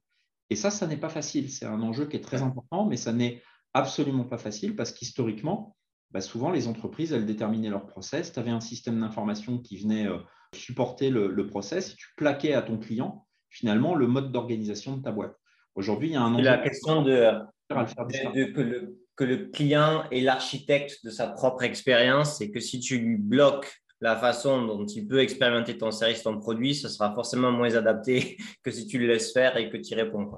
[0.50, 1.52] Et ça, ça n'est pas facile.
[1.52, 3.42] C'est un enjeu qui est très important, mais ça n'est
[3.74, 5.76] absolument pas facile parce qu'historiquement,
[6.12, 8.32] bah, souvent, les entreprises, elles déterminaient leur process.
[8.32, 10.18] Tu avais un système d'information qui venait euh,
[10.54, 15.12] supporter le, process et tu plaquais à ton client, finalement, le mode d'organisation de ta
[15.12, 15.36] boîte.
[15.76, 16.44] Aujourd'hui, il y a un enjeu.
[16.44, 22.52] La question de, que, le, que le client est l'architecte de sa propre expérience et
[22.52, 26.76] que si tu lui bloques la façon dont il peut expérimenter ton service, ton produit,
[26.76, 29.96] ce sera forcément moins adapté que si tu le laisses faire et que tu y
[29.96, 30.32] réponds.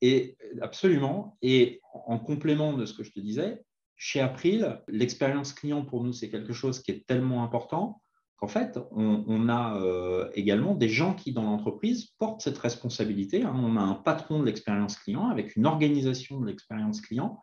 [0.00, 1.36] Et absolument.
[1.42, 3.60] Et en complément de ce que je te disais,
[3.96, 8.02] chez April, l'expérience client pour nous, c'est quelque chose qui est tellement important
[8.36, 13.42] qu'en fait, on, a euh, également des gens qui, dans l'entreprise, portent cette responsabilité.
[13.42, 13.54] Hein.
[13.56, 17.40] On a un patron de l'expérience client avec une organisation de l'expérience client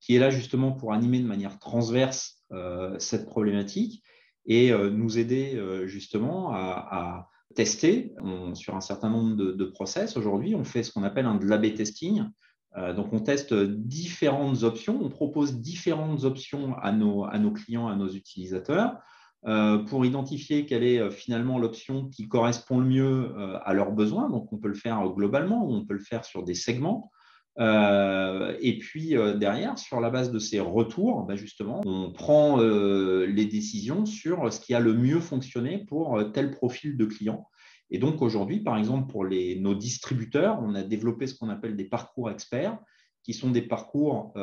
[0.00, 4.02] qui est là justement pour animer de manière transverse euh, cette problématique
[4.48, 8.14] et euh, nous aider euh, justement à, tester
[8.54, 10.16] sur un certain nombre de, process.
[10.16, 12.22] Aujourd'hui, on fait ce qu'on appelle un l'AB testing.
[12.76, 18.08] Euh, donc, on teste différentes options, on propose différentes options à nos clients, à nos
[18.08, 18.98] utilisateurs,
[19.88, 23.34] pour identifier quelle est finalement l'option qui correspond le mieux
[23.64, 24.28] à leurs besoins.
[24.28, 27.10] Donc, on peut le faire globalement ou on peut le faire sur des segments.
[27.58, 32.60] Euh, et puis euh, derrière, sur la base de ces retours, bah, justement, on prend
[32.60, 37.48] euh, les décisions sur ce qui a le mieux fonctionné pour tel profil de client.
[37.90, 41.86] Et donc aujourd'hui, par exemple, pour nos distributeurs, on a développé ce qu'on appelle des
[41.86, 42.78] parcours experts,
[43.24, 44.34] qui sont des parcours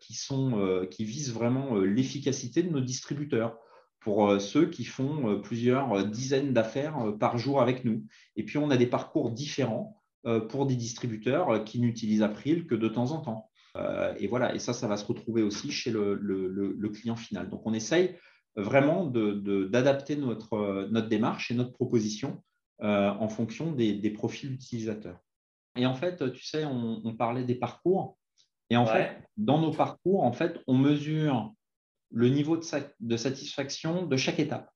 [0.00, 3.56] qui, sont, qui visent vraiment l'efficacité de nos distributeurs
[4.00, 8.04] pour ceux qui font plusieurs dizaines d'affaires par jour avec nous.
[8.34, 12.74] Et puis, on a des parcours différents pour des distributeurs euh, qui n'utilisent April que
[12.74, 13.50] de temps en temps.
[13.76, 17.48] Euh, et voilà, et ça, ça va se retrouver aussi chez le, client final.
[17.48, 18.16] Donc, on essaye
[18.56, 22.42] vraiment d'adapter notre, notre démarche et notre proposition
[22.80, 25.18] en fonction des, profils utilisateurs.
[25.76, 28.16] Et en fait, tu sais, on, parlait des parcours.
[28.70, 31.54] Et en fait, dans nos parcours, en fait, on mesure
[32.10, 34.70] le niveau de, satisfaction de chaque étape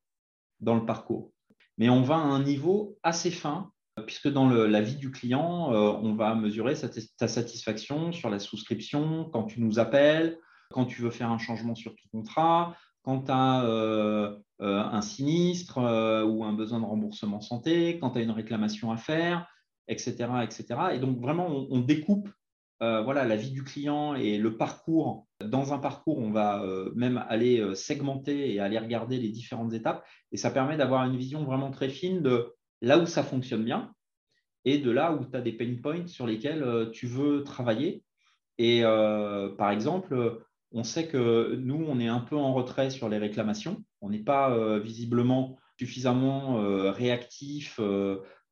[0.61, 1.33] dans le parcours.
[1.79, 3.73] Mais on va à un niveau assez fin,
[4.07, 6.75] puisque dans la vie du client, euh, on va mesurer
[7.19, 10.39] ta satisfaction sur la souscription, quand tu nous appelles,
[10.71, 15.03] quand tu veux faire un changement sur ton contrat, quand tu as euh, euh, un
[15.03, 19.47] sinistre ou un besoin de remboursement santé, quand tu as une réclamation à faire,
[19.89, 20.15] etc.
[20.43, 20.65] etc.
[20.95, 22.29] Et donc, vraiment, on découpe
[22.83, 25.27] euh, voilà, la vie du client et le parcours.
[25.45, 30.05] Dans un parcours, on va même aller segmenter et aller regarder les différentes étapes.
[30.31, 33.95] Et ça permet d'avoir une vision vraiment très fine de là où ça fonctionne bien
[34.67, 38.05] et de là où tu as des pain points sur lesquels tu veux travailler.
[38.59, 43.19] Et par exemple, on sait que nous, on est un peu en retrait sur les
[43.19, 43.83] réclamations.
[44.01, 46.61] On n'est pas visiblement suffisamment
[46.93, 47.81] réactif,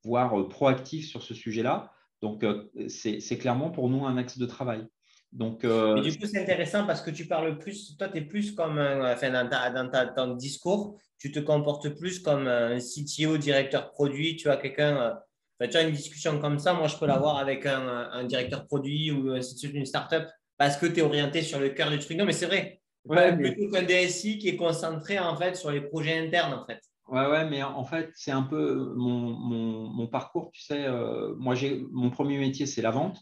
[0.02, 1.92] voire proactif sur ce sujet-là.
[2.22, 4.86] Donc, euh, c'est clairement pour nous un axe de travail.
[5.32, 8.52] Donc, euh, du coup, c'est intéressant parce que tu parles plus, toi, tu es plus
[8.52, 13.90] comme, enfin, dans, ta, dans ton discours, tu te comportes plus comme un CTO, directeur
[13.90, 15.16] produit, tu as quelqu'un,
[15.60, 19.12] euh, tu as une discussion comme ça, moi, je peux l'avoir avec un, directeur produit
[19.12, 20.24] ou un CTO d'une startup
[20.58, 22.16] parce que tu es orienté sur le cœur du truc.
[22.16, 22.80] Non, mais c'est vrai.
[23.04, 26.80] Ouais, plutôt qu'un DSI qui est concentré en fait sur les projets internes en fait.
[27.08, 30.50] Ouais, ouais, mais en fait, c'est un peu mon, parcours.
[30.52, 31.54] Tu sais, euh, moi,
[31.90, 33.18] mon premier métier, c'est la vente.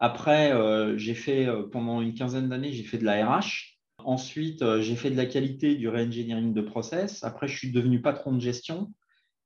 [0.00, 3.78] Après, euh, j'ai fait euh, pendant une quinzaine d'années, j'ai fait de la RH.
[3.98, 7.24] Ensuite, j'ai fait de la qualité, du re-engineering de process.
[7.24, 8.92] Après, je suis devenu patron de gestion.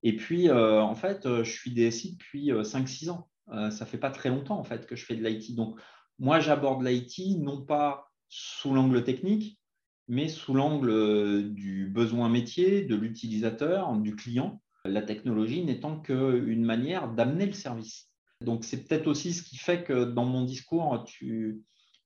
[0.03, 3.31] Et puis, en fait, je suis DSI depuis 5-6 ans.
[3.71, 5.57] ça fait pas très longtemps, en fait, que je fais de l'IT.
[5.57, 5.81] Donc,
[6.19, 9.59] moi, j'aborde l'IT non pas sous l'angle technique,
[10.09, 16.65] mais sous l'angle euh, du besoin métier, de l'utilisateur, du client, la technologie n'étant qu'une
[16.65, 18.12] manière d'amener le service.
[18.45, 21.63] Donc, c'est peut-être aussi ce qui fait que dans mon discours, tu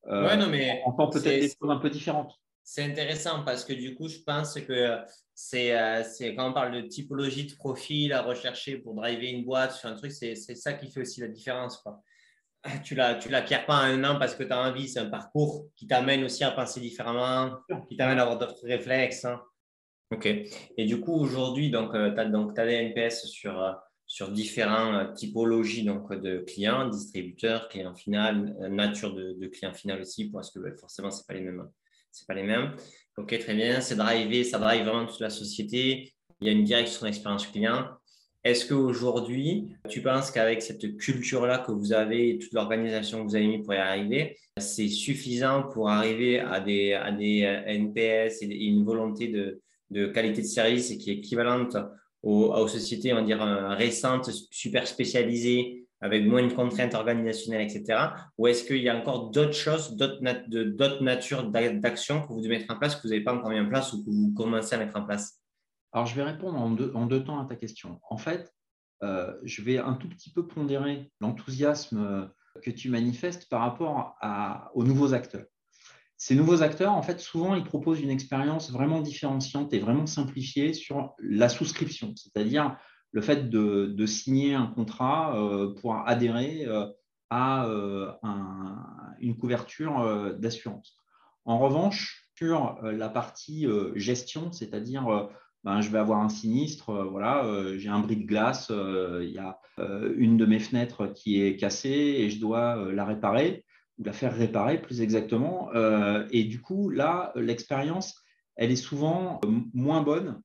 [0.06, 0.52] euh, non,
[0.84, 2.32] entends peut-être des choses un peu différentes.
[2.62, 4.98] C'est intéressant parce que du coup, je pense que
[5.34, 6.02] c'est euh,
[6.36, 9.94] quand on parle de typologie de profil à rechercher pour driver une boîte sur un
[9.94, 11.78] truc, c'est ça qui fait aussi la différence.
[11.78, 12.02] Quoi
[12.82, 15.66] tu ne l'acquiers pas en un an parce que tu as envie, c'est un parcours
[15.76, 19.24] qui t'amène aussi à penser différemment, qui t'amène à avoir d'autres réflexes.
[19.24, 19.40] Hein.
[20.12, 20.26] Ok.
[20.26, 23.72] Et du coup, aujourd'hui, donc, euh, tu as, as, des NPS sur, euh,
[24.06, 30.00] sur différentes euh, typologies donc, de clients, distributeurs, clients final, nature de, de client final
[30.00, 31.68] aussi, parce que ben, forcément, ce pas les mêmes.
[32.26, 32.74] Pas les mêmes.
[33.18, 33.80] Ok, très bien.
[33.80, 36.14] C'est driver, ça drive vraiment toute la société.
[36.40, 37.88] Il y a une direction d'expérience client.
[38.42, 43.48] Est-ce qu'aujourd'hui, tu penses qu'avec cette culture-là que vous avez, toute l'organisation que vous avez
[43.48, 48.84] mis pour y arriver, c'est suffisant pour arriver à des, à des NPS et une
[48.84, 51.76] volonté de, de qualité de service qui est équivalente
[52.26, 53.40] aux, sociétés, on va dire,
[53.76, 57.98] récentes, super spécialisées, avec moins de contraintes organisationnelles, etc.
[58.38, 62.74] Ou est-ce qu'il y a encore d'autres choses, d'autres natures d'actions que vous devez mettre
[62.74, 64.78] en place, que vous n'avez pas encore mis en place ou que vous commencez à
[64.78, 65.40] mettre en place?
[65.92, 68.00] Alors, je vais répondre en deux, temps à ta question.
[68.10, 68.52] En fait,
[69.02, 74.16] euh, je vais un tout petit peu pondérer l'enthousiasme euh, que tu manifestes par rapport
[74.74, 75.46] aux nouveaux acteurs.
[76.16, 80.72] Ces nouveaux acteurs, en fait, souvent, ils proposent une expérience vraiment différenciante et vraiment simplifiée
[80.72, 82.76] sur la souscription, c'est-à-dire
[83.12, 86.66] le fait de, signer un contrat euh, pour adhérer
[87.30, 87.68] à
[89.20, 90.96] une couverture d'assurance.
[91.44, 95.28] En revanche, sur la partie gestion, c'est-à-dire
[95.66, 99.24] ben, je vais avoir un sinistre, euh, voilà, euh, j'ai un bris de glace, euh,
[99.24, 99.58] il y a
[100.16, 103.62] une de mes fenêtres qui est cassée et je dois la réparer
[103.98, 105.70] ou la faire réparer plus exactement.
[106.30, 108.22] et du coup, là, l'expérience,
[108.56, 109.40] elle est souvent
[109.72, 110.40] moins bonne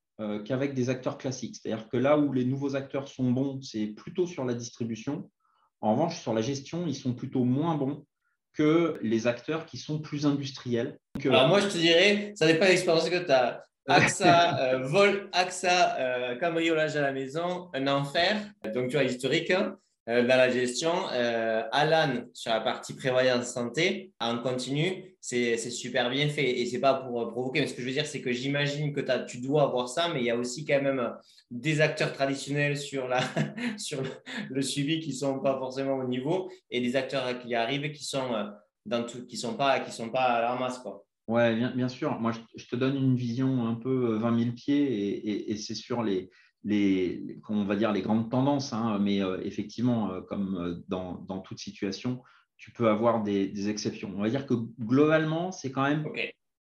[0.45, 1.57] qu'avec des acteurs classiques.
[1.61, 5.29] C'est-à-dire que là où les nouveaux acteurs sont bons, c'est plutôt sur la distribution.
[5.81, 8.05] En revanche, sur la gestion, ils sont plutôt moins bons
[8.53, 10.97] que les acteurs qui sont plus industriels.
[11.23, 13.63] Alors moi, je te dirais, ça n'est pas l'expérience que tu as.
[13.87, 18.37] AXA, euh, vol, AXA, euh, cambriolage à la maison, un enfer.
[18.73, 19.77] Donc, tu vois, historique hein,
[20.09, 20.91] euh, dans la gestion.
[21.71, 26.59] Alan, sur la partie prévoyance santé, en continu, c'est super bien fait.
[26.59, 28.93] Et ce n'est pas pour provoquer, mais ce que je veux dire, c'est que j'imagine
[28.93, 31.13] que tu dois avoir ça, mais il y a aussi quand même
[31.49, 33.21] des acteurs traditionnels sur, la,
[33.77, 34.01] sur
[34.49, 38.03] le, suivi qui ne sont pas forcément au niveau et des acteurs qui arrivent qui
[38.03, 38.49] sont
[38.85, 41.05] dans tout, qui sont pas qui sont pas à la masse quoi.
[41.31, 42.19] Oui, bien, sûr.
[42.19, 46.03] Moi, je, te donne une vision un peu 20 euh, 000 pieds et, c'est sur
[46.03, 46.29] les,
[46.63, 48.73] les, on va dire les grandes tendances.
[48.73, 52.21] Hein, mais euh, effectivement, euh, comme dans, toute situation,
[52.57, 54.13] tu peux avoir des, exceptions.
[54.15, 56.05] On va dire que globalement, c'est quand même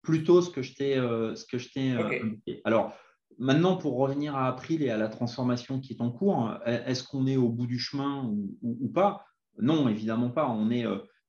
[0.01, 2.93] plutôt ce que je t'ai ce que je t'ai Alors,
[3.39, 7.27] maintenant, pour revenir à April et à la transformation qui est en cours, est-ce qu'on
[7.27, 8.29] est au bout du chemin
[8.62, 9.25] ou, pas?
[9.58, 10.49] Non, évidemment pas.
[10.49, 10.84] On est,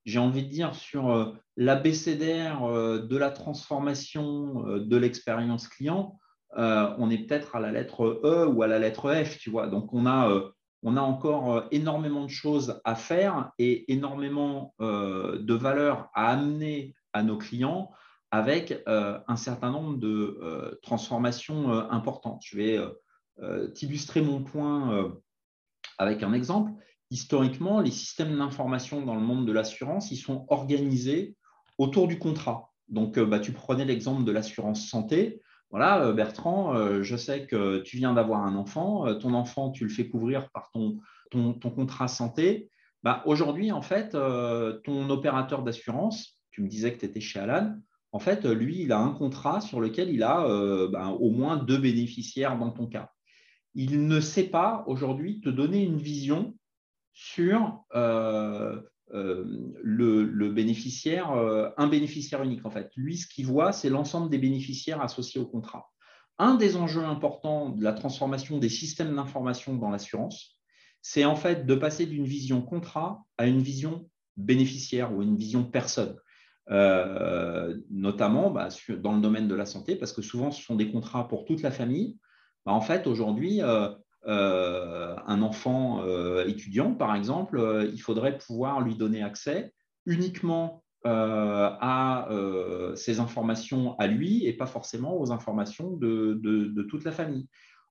[0.05, 6.19] j'ai envie de dire, sur l'abécédaire de la transformation de l'expérience client.
[6.55, 9.67] On est peut-être à la lettre E ou à la lettre F, tu vois.
[9.67, 10.53] Donc, on a
[10.85, 17.39] a encore énormément de choses à faire et énormément de valeur à amener à nos
[17.39, 17.91] clients
[18.31, 22.43] avec un certain nombre de transformations importantes.
[22.45, 22.79] Je vais
[23.75, 25.13] t'illustrer mon point
[25.99, 26.73] avec un exemple.
[27.11, 31.37] Historiquement, les systèmes d'information dans le monde de l'assurance, ils sont organisés
[31.79, 32.73] autour du contrat.
[32.89, 35.41] Donc, bah, tu prenais l'exemple de l'assurance santé.
[35.77, 39.15] Voilà, Bertrand, je sais que tu viens d'avoir un enfant.
[39.17, 40.99] Ton enfant, tu le fais couvrir par ton,
[41.61, 42.71] contrat santé.
[43.03, 47.75] Bah, Aujourd'hui, en fait, ton opérateur d'assurance, tu me disais que tu étais chez Alan,
[48.13, 50.47] en fait, lui, il a un contrat sur lequel il a
[50.91, 53.11] bah, au moins deux bénéficiaires dans ton cas
[53.77, 56.57] il ne sait pas aujourd'hui te donner une vision
[57.13, 58.81] sur euh,
[59.15, 59.45] euh,
[59.83, 62.91] le, bénéficiaire, euh, un bénéficiaire unique en fait.
[62.97, 65.91] Lui, ce qu'il voit, c'est l'ensemble des bénéficiaires associés au contrat.
[66.39, 70.59] Un des enjeux importants de la transformation des systèmes d'information dans l'assurance,
[71.01, 75.65] c'est en fait de passer d'une vision contrat à une vision bénéficiaire ou une vision
[75.65, 76.17] personne.
[76.69, 81.29] notamment bah, dans le domaine de la santé, parce que souvent ce sont des contrats
[81.29, 82.19] pour toute la famille,
[82.67, 83.95] bah, en fait, aujourd'hui, euh, euh,
[84.27, 89.73] un enfant euh, étudiant, par exemple, il faudrait pouvoir lui donner accès
[90.05, 92.29] uniquement à
[92.97, 97.47] ces informations à lui et pas forcément aux informations de, toute la famille.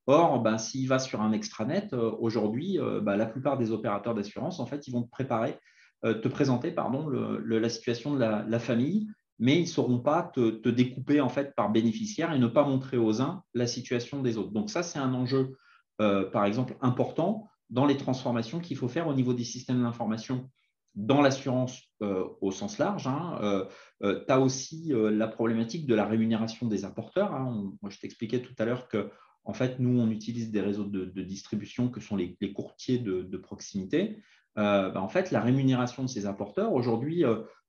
[0.06, 4.66] Or, ben, s'il va sur un extranet, aujourd'hui, ben, la plupart des opérateurs d'assurance, en
[4.66, 5.58] fait, ils vont te préparer,
[6.04, 9.08] te présenter pardon, la situation de la famille
[9.40, 12.98] mais ils ne sauront pas te, découper en fait par bénéficiaire et ne pas montrer
[12.98, 14.52] aux uns la situation des autres.
[14.52, 15.58] Donc ça, c'est un enjeu,
[16.02, 20.50] euh, par exemple, important dans les transformations qu'il faut faire au niveau des systèmes d'information
[20.94, 23.08] dans l'assurance euh, au sens large.
[23.08, 23.68] Hein.
[24.02, 27.34] Euh, tu as aussi la problématique de la rémunération des apporteurs.
[27.34, 27.72] Hein.
[27.90, 29.10] je t'expliquais tout à l'heure que
[29.48, 34.24] en fait, nous, on utilise des réseaux de, distribution que sont les, courtiers de, proximité.
[34.56, 37.24] Ben, en fait, la rémunération de ces apporteurs, aujourd'hui,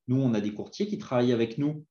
[0.07, 1.85] nous, on a des courtiers qui travaillent avec nous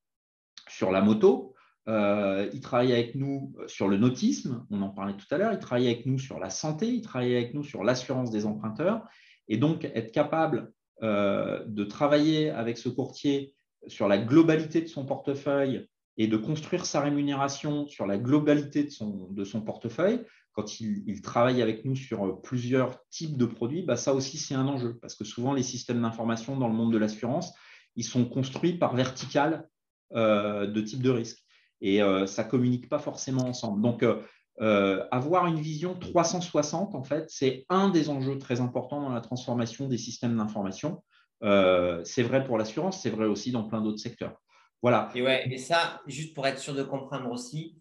[0.67, 1.55] sur la moto,
[1.87, 5.59] euh, ils travaillent avec nous sur le nautisme, on en parlait tout à l'heure, ils
[5.59, 9.07] travaillent avec nous sur la santé, ils travaillent avec nous sur l'assurance des emprunteurs.
[9.47, 10.73] Et donc, être capable
[11.03, 13.53] euh, de travailler avec ce courtier
[13.87, 18.89] sur la globalité de son portefeuille et de construire sa rémunération sur la globalité de
[18.89, 24.37] son, portefeuille, quand il, travaille avec nous sur plusieurs types de produits, bah ça aussi
[24.37, 27.53] c'est un enjeu, parce que souvent les systèmes d'information dans le monde de l'assurance,
[27.95, 29.69] ils sont construits par vertical
[30.15, 31.46] euh, de type de risque.
[31.81, 33.81] Et euh, ça ne communique pas forcément ensemble.
[33.81, 39.13] Donc, euh, avoir une vision 360, en fait, c'est un des enjeux très importants dans
[39.13, 41.03] la transformation des systèmes d'information.
[41.41, 44.41] c'est vrai pour l'assurance, c'est vrai aussi dans plein d'autres secteurs.
[44.81, 45.09] Voilà.
[45.15, 47.77] Et, ouais, et ça, juste pour être sûr de comprendre aussi,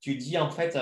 [0.00, 0.78] tu dis en fait,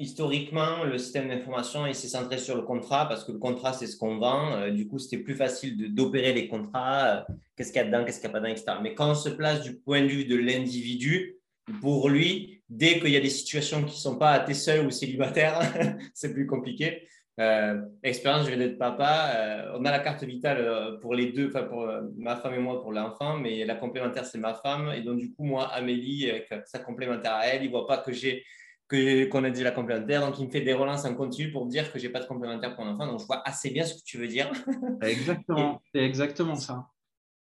[0.00, 3.96] historiquement, le système d'information s'est centré sur le contrat parce que le contrat, c'est ce
[3.96, 4.54] qu'on vend.
[4.54, 7.04] Euh, du coup, c'était plus facile d'opérer les contrats.
[7.04, 7.20] Euh,
[7.54, 8.78] qu'est-ce qu'il y a dedans, qu'est-ce qu'il n'y a pas dedans, etc.
[8.82, 11.36] Mais quand on se place du point de vue de l'individu,
[11.82, 14.86] pour lui, dès qu'il y a des situations qui ne sont pas à tes seul
[14.86, 15.60] ou célibataire,
[16.14, 17.06] c'est plus compliqué.
[17.38, 19.70] Euh, expérience, je viens d'être papa.
[19.78, 22.92] on a la carte vitale pour les deux, enfin pour ma femme et moi pour
[22.92, 24.92] l'enfant, mais la complémentaire, c'est ma femme.
[24.94, 27.98] Et donc, du coup, moi, Amélie, avec sa complémentaire à elle, il ne voit pas
[27.98, 28.44] que j'ai
[28.90, 30.20] qu'on a dit la complémentaire.
[30.26, 32.26] Donc, il me fait des relances en continu pour dire que je n'ai pas de
[32.26, 33.06] complémentaire pour mon enfant.
[33.06, 34.50] Donc, je vois assez bien ce que tu veux dire.
[35.02, 36.86] Exactement, c'est exactement ça.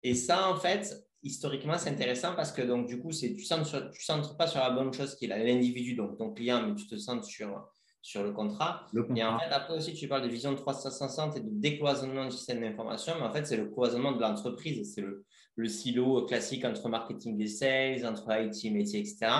[0.02, 3.44] Et ça, en fait, historiquement, c'est intéressant parce que donc, du coup, tu ne tu
[4.04, 6.96] centres pas sur la bonne chose qui est l'individu, donc ton client, mais tu te
[6.96, 7.68] centres sur,
[8.02, 8.86] sur le contrat.
[9.14, 12.60] Et en fait, après aussi, tu parles de vision 360 et de décloisonnement du système
[12.60, 14.94] d'information, mais en fait, c'est le cloisonnement de l'entreprise.
[14.94, 15.24] C'est le,
[15.56, 19.30] le, silo classique entre marketing et sales, entre IT, métier, etc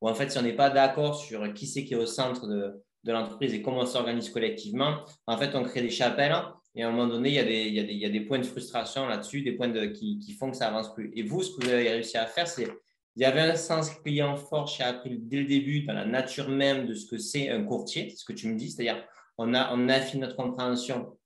[0.00, 2.46] où en fait, si on n'est pas d'accord sur qui c'est qui est au centre
[2.46, 6.36] de, l'entreprise et comment on s'organise collectivement, en fait, on crée des chapelles
[6.74, 8.44] et à un moment donné, il y a des, il y a des, points de
[8.44, 11.10] frustration là-dessus, des points de, qui, font que ça avance plus.
[11.14, 12.68] Et vous, ce que vous avez réussi à faire, c'est
[13.16, 16.48] il y avait un sens client fort chez April dès le début, dans la nature
[16.48, 19.02] même de ce que c'est un courtier, ce que tu me dis, c'est-à-dire
[19.38, 21.18] on, a, on affine notre compréhension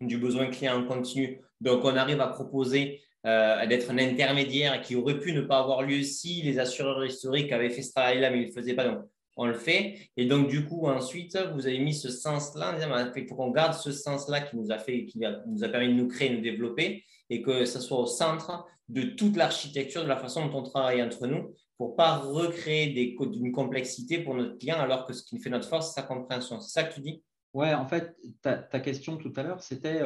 [0.00, 1.40] du besoin client en continu.
[1.60, 5.82] Donc, on arrive à proposer euh, d'être un intermédiaire qui aurait pu ne pas avoir
[5.82, 8.84] lieu si les assureurs historiques avaient fait ce travail-là, mais ils ne le faisaient pas.
[8.84, 9.00] Donc,
[9.36, 9.96] on le fait.
[10.16, 13.74] Et donc, du coup, ensuite, vous avez mis ce sens-là, bah, il faut qu'on garde
[13.74, 16.42] ce sens-là qui nous a fait, qui nous a permis de nous créer, de nous
[16.42, 20.62] développer, et que ce soit au centre de toute l'architecture, de la façon dont on
[20.62, 25.22] travaille entre nous, pour pas recréer des, une complexité pour notre client, alors que ce
[25.22, 26.60] qui fait notre force, c'est sa compréhension.
[26.60, 27.22] C'est ça que tu dis?
[27.52, 30.00] Ouais, en fait, ta, question tout à l'heure, c'était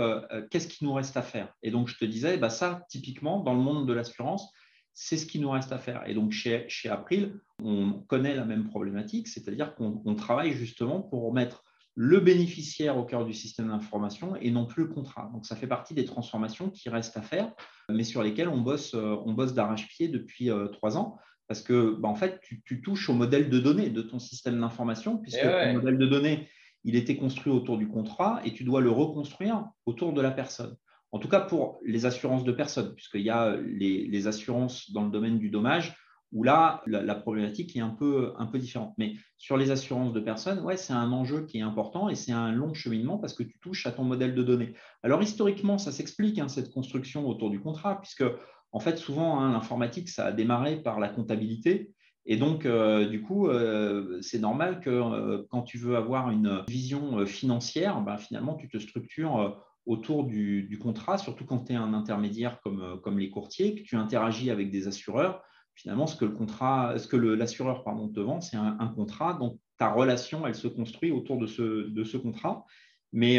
[0.50, 1.52] qu'est-ce qui nous reste à faire?
[1.62, 4.50] Et donc, je te disais, bah, ça, typiquement, dans le monde de l'assurance,
[4.94, 6.08] c'est ce qui nous reste à faire.
[6.08, 11.34] Et donc, chez, chez April, on connaît la même problématique, c'est-à-dire qu'on travaille justement pour
[11.34, 11.64] mettre
[11.96, 15.30] le bénéficiaire au cœur du système d'information et non plus le contrat.
[15.32, 17.52] Donc, ça fait partie des transformations qui restent à faire,
[17.88, 21.18] mais sur lesquelles on bosse, euh, on bosse d'arrache-pied depuis euh, trois ans.
[21.46, 25.18] Parce que, bah, en fait, tu, touches au modèle de données de ton système d'information,
[25.18, 26.48] puisque le modèle de données,
[26.84, 30.76] il était construit autour du contrat et tu dois le reconstruire autour de la personne.
[31.12, 35.10] En tout cas, pour les assurances de personnes, puisqu'il y a les, assurances dans le
[35.10, 35.94] domaine du dommage,
[36.32, 38.94] où là, la, problématique est un peu, un peu différente.
[38.98, 42.32] Mais sur les assurances de personnes, ouais, c'est un enjeu qui est important et c'est
[42.32, 44.74] un long cheminement parce que tu touches à ton modèle de données.
[45.04, 48.24] Alors, historiquement, ça s'explique, hein, cette construction autour du contrat, puisque,
[48.72, 51.92] en fait, souvent, hein, l'informatique, ça a démarré par la comptabilité.
[52.26, 56.64] Et donc, euh, du coup, euh, c'est normal que euh, quand tu veux avoir une
[56.68, 61.92] vision financière, ben, finalement, tu te structures autour du, contrat, surtout quand tu es un
[61.92, 65.42] intermédiaire comme, comme les courtiers, que tu interagis avec des assureurs.
[65.74, 69.34] Finalement, ce que le contrat, ce que l'assureur te vend, c'est un, contrat.
[69.34, 72.64] Donc ta relation, elle se construit autour de ce, de ce contrat.
[73.12, 73.38] Mais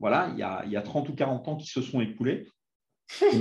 [0.00, 2.48] voilà, il y, a, y, a, 30 ou 40 ans qui se sont écoulés.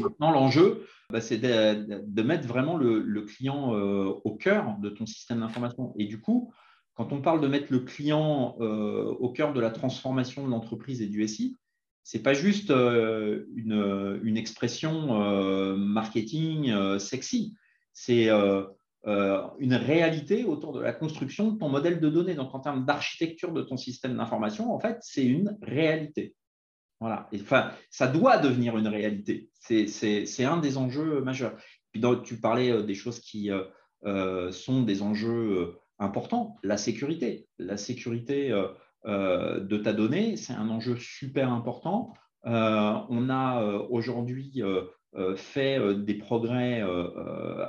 [0.02, 5.40] maintenant, l'enjeu, bah, c'est de, mettre vraiment le, client euh, au cœur de ton système
[5.40, 5.94] d'information.
[5.98, 6.54] Et du coup,
[6.96, 11.08] quand on parle de mettre le client au cœur de la transformation de l'entreprise et
[11.08, 11.58] du SI,
[12.06, 17.56] c'est pas juste euh, une, expression euh, marketing euh, sexy,
[17.94, 22.36] c'est une réalité autour de la construction de ton modèle de données.
[22.36, 26.36] Donc, en termes d'architecture de ton système d'information, en fait, c'est une réalité.
[27.00, 27.30] Voilà.
[27.36, 29.50] enfin, ça doit devenir une réalité.
[29.60, 31.56] C'est un des enjeux majeurs.
[31.92, 33.50] Puis, tu parlais des choses qui
[34.04, 36.58] sont des enjeux importants.
[36.64, 37.48] La sécurité.
[37.60, 38.52] La sécurité
[39.08, 40.36] euh, de ta donnée.
[40.36, 42.14] C'est un enjeu super important.
[42.48, 44.64] Euh, on a euh, aujourd'hui
[45.38, 46.84] fait des progrès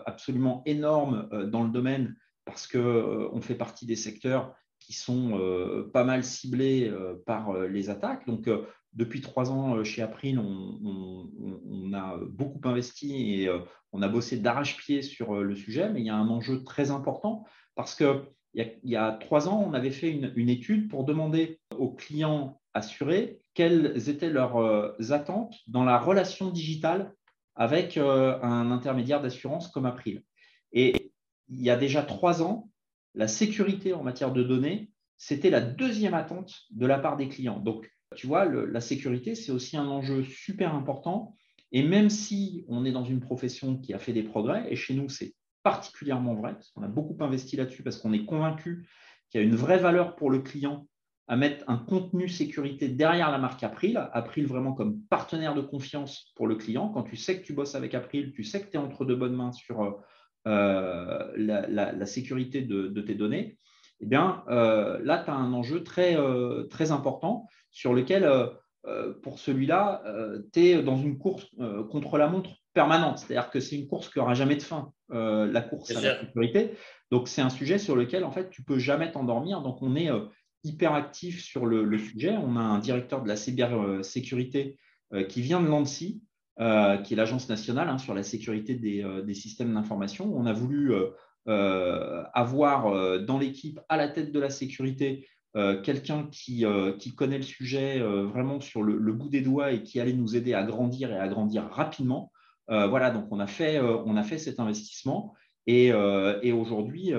[0.04, 5.38] absolument énormes dans le domaine parce qu'on fait partie des secteurs qui sont
[5.92, 6.92] pas mal ciblés
[7.24, 8.26] par les attaques.
[8.26, 8.50] Donc,
[8.96, 13.50] depuis trois ans chez April, on, a beaucoup investi et
[13.92, 17.44] on a bossé d'arrache-pied sur le sujet, mais il y a un enjeu très important
[17.74, 18.24] parce que
[18.56, 23.38] il y, a, trois ans, on avait fait une, étude pour demander aux clients assurés
[23.52, 27.12] quelles étaient leurs euh, attentes dans la relation digitale
[27.54, 30.22] avec euh, un intermédiaire d'assurance comme April.
[30.72, 31.12] Et
[31.48, 32.70] il y a déjà trois ans,
[33.14, 37.60] la sécurité en matière de données, c'était la deuxième attente de la part des clients.
[37.60, 41.36] Donc, tu vois, la sécurité, c'est aussi un enjeu super important.
[41.72, 44.94] Et même si on est dans une profession qui a fait des progrès, et chez
[44.94, 48.88] nous, c'est particulièrement vrai, parce qu'on a beaucoup investi là-dessus, parce qu'on est convaincu
[49.30, 50.86] qu'il y a une vraie valeur pour le client
[51.28, 56.32] à mettre un contenu sécurité derrière la marque April, April vraiment comme partenaire de confiance
[56.36, 56.88] pour le client.
[56.90, 59.14] Quand tu sais que tu bosses avec April, tu sais que tu es entre de
[59.14, 60.02] bonnes mains sur
[60.46, 63.58] euh, la, sécurité de, tes données,
[64.00, 68.30] eh bien euh, là, tu as un enjeu très, euh, très important sur lequel,
[69.22, 70.02] pour celui-là,
[70.52, 71.46] tu es dans une course
[71.90, 73.18] contre la montre permanente.
[73.18, 76.20] C'est-à-dire que c'est une course qui n'aura jamais de fin, euh, la course à la
[76.20, 76.72] sécurité.
[77.10, 79.62] Donc, c'est un sujet sur lequel, en fait, tu peux jamais t'endormir.
[79.62, 80.26] Donc, on est euh,
[80.62, 82.36] hyper actif sur le, sujet.
[82.36, 84.78] On a un directeur de la cybersécurité
[85.14, 86.22] euh, qui vient de l'ANSI,
[86.58, 90.32] qui est l'agence nationale hein, sur la sécurité des, systèmes d'information.
[90.34, 90.94] On a voulu
[91.46, 96.64] avoir dans l'équipe, à la tête de la sécurité, quelqu'un qui,
[97.16, 100.62] connaît le sujet vraiment sur le, bout des doigts et qui allait nous aider à
[100.62, 102.32] grandir et à grandir rapidement.
[102.70, 105.34] Euh, voilà, donc on a fait, euh, on a fait cet investissement.
[105.66, 107.12] Et, euh, aujourd'hui,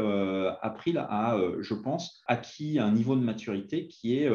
[0.62, 4.30] April a, je pense, acquis un niveau de maturité qui est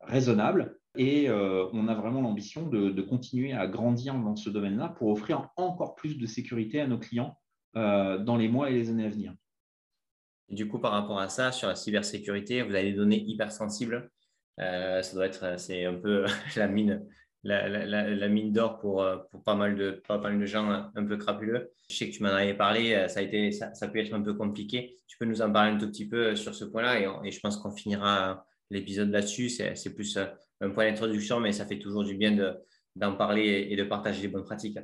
[0.00, 0.78] raisonnable.
[0.96, 5.96] Et on a vraiment l'ambition de, continuer à grandir dans ce domaine-là pour offrir encore
[5.96, 7.36] plus de sécurité à nos clients
[7.76, 9.34] dans les mois et les années à venir.
[10.48, 14.10] du coup, par rapport à ça, sur la cybersécurité, vous avez des données hyper sensibles.
[14.58, 16.24] ça doit être, c'est un peu
[16.56, 17.06] la mine,
[17.46, 21.16] la, mine d'or pour, euh, pour pas, mal de, pas mal de gens un peu
[21.16, 21.70] crapuleux.
[21.90, 24.22] Je sais que tu m'en avais parlé, euh, ça, a été, ça, peut être un
[24.22, 24.96] peu compliqué.
[25.06, 27.40] Tu peux nous en parler un tout petit peu euh, sur ce point-là et, je
[27.40, 29.48] pense qu'on finira l'épisode là-dessus.
[29.48, 30.18] C'est plus
[30.60, 32.54] un point d'introduction, mais ça fait toujours du bien
[32.96, 34.78] d'en parler et de partager les bonnes pratiques.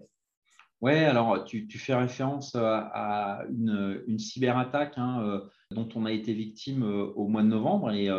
[0.83, 6.35] Oui, alors tu, tu, fais référence à une, une cyberattaque hein, dont on a été
[6.35, 8.11] victime au mois de novembre et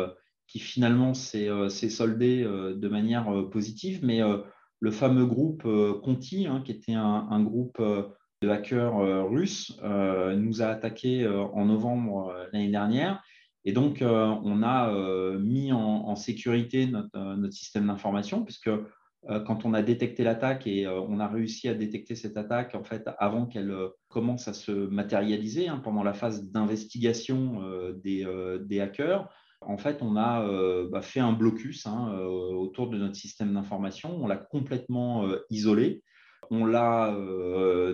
[0.46, 4.20] qui finalement s'est euh, soldé euh, de manière euh, positive, mais
[4.80, 5.66] le fameux groupe
[6.02, 7.80] Conti, hein, qui était un, groupe
[8.42, 13.22] de hackers russes, nous a attaqué en novembre l'année dernière.
[13.64, 18.68] Et donc, on a mis en, sécurité notre, notre système d'information, puisque
[19.46, 23.08] quand on a détecté l'attaque et on a réussi à détecter cette attaque en fait
[23.18, 23.74] avant qu'elle
[24.08, 27.62] commence à se matérialiser hein, pendant la phase d'investigation
[28.02, 28.26] des,
[28.60, 29.28] des, hackers,
[29.60, 30.46] en fait, on a
[30.90, 34.14] bah, fait un blocus hein, autour de notre système d'information.
[34.22, 36.02] On l'a complètement isolé,
[36.50, 37.16] on l'a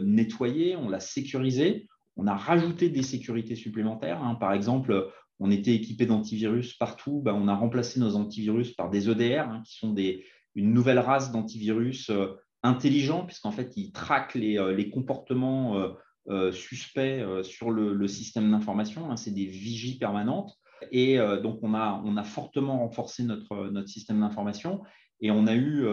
[0.03, 1.87] nettoyé, on l'a sécurisé.
[2.17, 4.23] On a rajouté des sécurités supplémentaires.
[4.23, 4.35] Hein.
[4.35, 7.23] Par exemple, on était équipé d'antivirus partout.
[7.23, 11.33] Bah, on a remplacé nos antivirus par des EDR, qui sont des, une nouvelle race
[11.33, 15.95] d'antivirus euh, intelligents, puisqu'en fait, ils traquent les, euh, comportements
[16.29, 19.11] euh, suspects sur le, système d'information.
[19.11, 20.53] Hein, c'est des vigies permanentes.
[20.93, 24.81] Et donc, on a, on a fortement renforcé notre, notre système d'information
[25.21, 25.85] et on a eu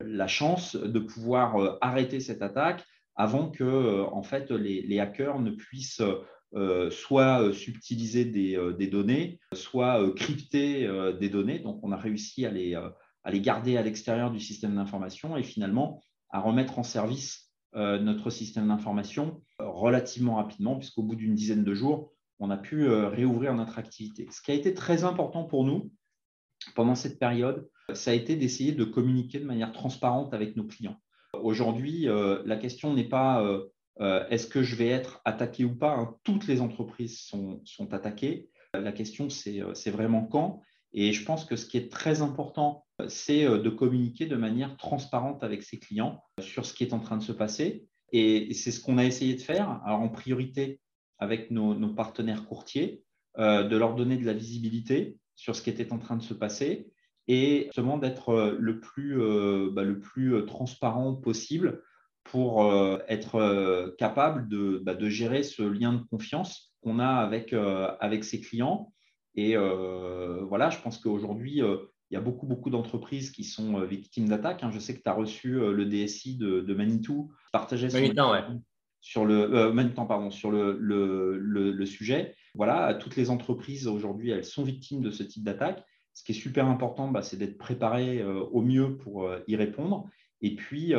[0.00, 2.84] la chance de pouvoir arrêter cette attaque
[3.16, 6.02] avant que en fait, les, hackers ne puissent
[6.90, 11.60] soit subtiliser des, des, données, soit crypter des données.
[11.60, 12.76] Donc, on a réussi à les,
[13.24, 16.00] à les garder à l'extérieur du système d'information et finalement
[16.30, 21.64] à remettre en service euh, notre système d'information euh, relativement rapidement, puisqu'au bout d'une dizaine
[21.64, 24.28] de jours, on a pu euh, réouvrir notre activité.
[24.30, 25.90] Ce qui a été très important pour nous
[26.76, 30.96] pendant cette période, ça a été d'essayer de communiquer de manière transparente avec nos clients.
[31.34, 33.44] Aujourd'hui, la question n'est pas
[34.00, 35.94] est-ce que je vais être attaqué ou pas.
[35.94, 36.16] Hein.
[36.22, 38.48] Toutes les entreprises sont, sont attaquées.
[38.72, 40.62] La question, c'est vraiment quand.
[40.94, 44.76] Et je pense que ce qui est très important, c'est euh, de communiquer de manière
[44.76, 47.86] transparente avec ses clients sur ce qui est en train de se passer.
[48.12, 50.80] Et c'est ce qu'on a essayé de faire, alors en priorité
[51.18, 53.02] avec nos, partenaires courtiers,
[53.38, 56.34] euh, de leur donner de la visibilité sur ce qui était en train de se
[56.34, 56.92] passer
[57.26, 59.18] et justement d'être euh, le plus,
[59.72, 61.82] bah, le plus transparent possible
[62.22, 62.72] pour
[63.08, 68.40] être capable de, bah, de, gérer ce lien de confiance qu'on a avec, avec ses
[68.40, 68.94] clients
[69.34, 71.76] et euh, voilà, je pense qu'aujourd'hui, euh,
[72.14, 74.62] il y a beaucoup, beaucoup d'entreprises qui sont euh, victimes d'attaques.
[74.62, 74.70] Hein.
[74.72, 77.90] Je sais que tu as reçu le DSI de, Manitou, partageait
[79.00, 82.36] sur, le, Manitou, pardon, sur le, le, sujet.
[82.54, 85.84] Voilà, toutes les entreprises aujourd'hui, elles sont victimes de ce type d'attaque.
[86.12, 90.08] Ce qui est super important, bah, c'est d'être préparé au mieux pour y répondre
[90.40, 90.94] et puis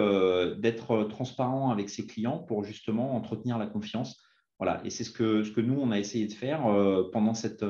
[0.57, 4.22] d'être transparent avec ses clients pour justement entretenir la confiance.
[4.59, 6.63] Voilà, et c'est ce que, ce que nous, on a essayé de faire
[7.13, 7.63] pendant cette,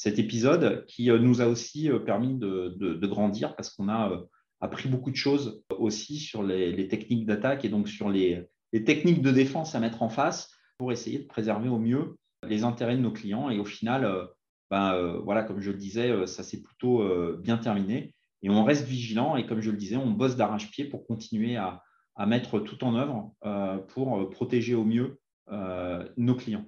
[0.00, 4.16] cet épisode qui euh, nous a aussi euh, permis de, grandir parce qu'on a euh,
[4.62, 8.48] appris beaucoup de choses aussi sur les, techniques d'attaque et donc sur les,
[8.86, 12.16] techniques de défense à mettre en face pour essayer de préserver au mieux
[12.48, 13.50] les intérêts de nos clients.
[13.50, 14.28] Et au final,
[14.70, 17.04] ben, voilà, comme je le disais, ça s'est plutôt
[17.36, 18.14] bien terminé.
[18.42, 21.82] Et on reste vigilant et comme je le disais, on bosse d'arrache-pied pour continuer à,
[22.26, 23.34] mettre tout en œuvre
[23.88, 25.18] pour protéger au mieux
[26.16, 26.64] nos clients.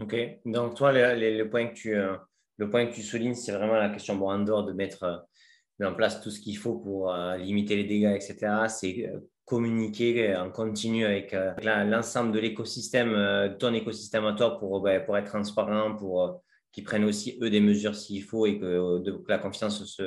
[0.00, 0.16] Ok.
[0.46, 2.16] Donc, toi, le, point que tu, euh,
[2.56, 5.94] le point que tu soulignes, c'est vraiment la question, en dehors de mettre euh, en
[5.94, 9.12] place tout ce qu'il faut pour euh, limiter les dégâts, etc., c'est
[9.44, 11.34] communiquer en continu avec
[11.64, 16.40] l'ensemble de l'écosystème, ton écosystème à toi pour, ben, pour être transparent, pour
[16.70, 20.00] qu'ils prennent aussi eux des mesures s'il faut et que, la confiance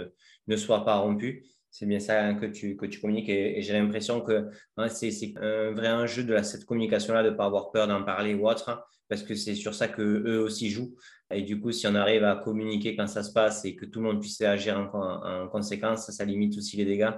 [0.48, 1.46] ne soit pas rompue.
[1.72, 5.12] C'est bien ça hein, que, tu, que tu communiques et, j'ai l'impression que hein, c'est
[5.36, 8.88] un vrai enjeu de cette communication-là, de ne pas avoir peur d'en parler ou autre,
[9.14, 10.96] parce que c'est sur ça qu'eux aussi jouent.
[11.30, 14.00] Et du coup, si on arrive à communiquer quand ça se passe et que tout
[14.00, 17.12] le monde puisse agir en, conséquence, ça, limite aussi les dégâts,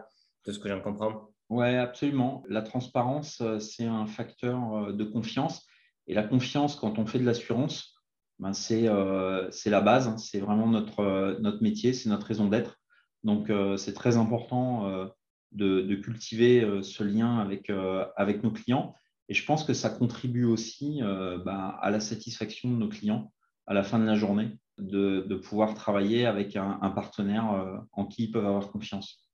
[0.45, 1.29] de ce que j'en comprends.
[1.47, 2.43] Oui, absolument.
[2.49, 5.65] La transparence, euh, c'est un facteur euh, de confiance.
[6.07, 7.95] Et la confiance, quand on fait de l'assurance,
[8.39, 10.17] ben euh, c'est la base, hein.
[10.17, 12.75] c'est vraiment notre, métier, c'est notre raison d'être.
[13.23, 15.09] Donc, c'est très important
[15.53, 17.39] de, cultiver ce lien
[18.17, 18.93] avec nos clients.
[19.27, 21.01] Et je pense que ça contribue aussi
[21.45, 23.31] bah, à la satisfaction de nos clients
[23.67, 28.31] à la fin de la journée, de, pouvoir travailler avec un, partenaire en qui ils
[28.31, 29.27] peuvent avoir confiance.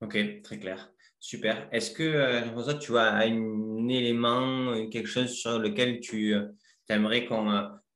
[0.00, 0.92] Ok, très clair.
[1.18, 1.68] Super.
[1.72, 6.36] Est-ce que, Rosa, tu as un élément, quelque chose sur lequel tu
[6.88, 7.50] aimerais qu'on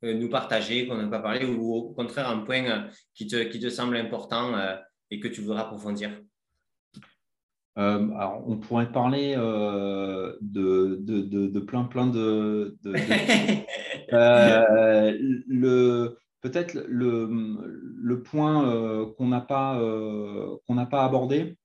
[0.05, 3.43] euh, nous partager, qu'on n'a pas parlé, ou au contraire un point euh, qui te,
[3.45, 4.77] qui te semble important euh,
[5.11, 6.23] et que tu voudrais approfondir?
[7.77, 10.39] Alors, on pourrait parler de,
[11.01, 12.77] de, de, plein, plein de.
[15.49, 17.29] le, peut-être le,
[17.97, 19.81] le, point qu'on n'a pas,
[20.67, 21.57] qu'on n'a pas abordé,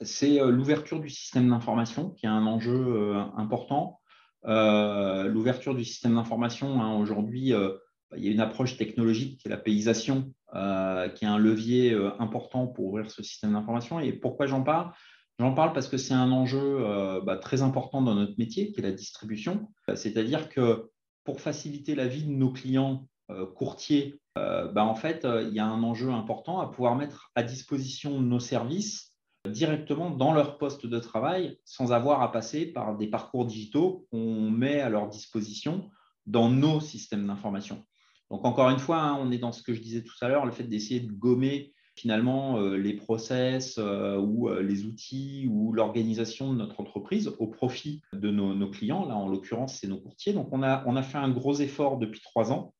[0.00, 4.00] c'est l'ouverture du système d'information, qui est un enjeu important.
[4.46, 7.72] Euh, l'ouverture du système d'information, hein, aujourd'hui, euh,
[8.16, 11.94] il y a une approche technologique qui est la paysation, euh, qui est un levier
[12.18, 14.00] important pour ouvrir ce système d'information.
[14.00, 14.92] Et pourquoi j'en parle?
[15.38, 18.82] J'en parle parce que c'est un enjeu bah, très important dans notre métier, qui est
[18.82, 19.68] la distribution.
[19.94, 20.90] C'est-à-dire que
[21.24, 23.06] pour faciliter la vie de nos clients
[23.54, 28.18] courtiers, bah, en fait, il y a un enjeu important à pouvoir mettre à disposition
[28.20, 29.16] nos services
[29.46, 34.50] directement dans leur poste de travail sans avoir à passer par des parcours digitaux qu'on
[34.50, 35.90] met à leur disposition
[36.26, 37.84] dans nos systèmes d'information.
[38.30, 40.46] Donc encore une fois, hein, on est dans ce que je disais tout à l'heure,
[40.46, 45.72] le fait d'essayer de gommer finalement euh, les process euh, ou euh, les outils ou
[45.72, 49.06] l'organisation de notre entreprise au profit de nos, clients.
[49.06, 50.34] Là, en l'occurrence, c'est nos courtiers.
[50.34, 52.74] Donc on a, fait un gros effort depuis trois ans,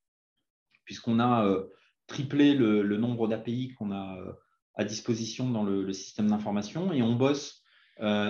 [0.84, 1.58] puisqu'on a
[2.06, 4.18] triplé le, nombre d'API qu'on a
[4.74, 7.62] à disposition dans le, système d'information et on bosse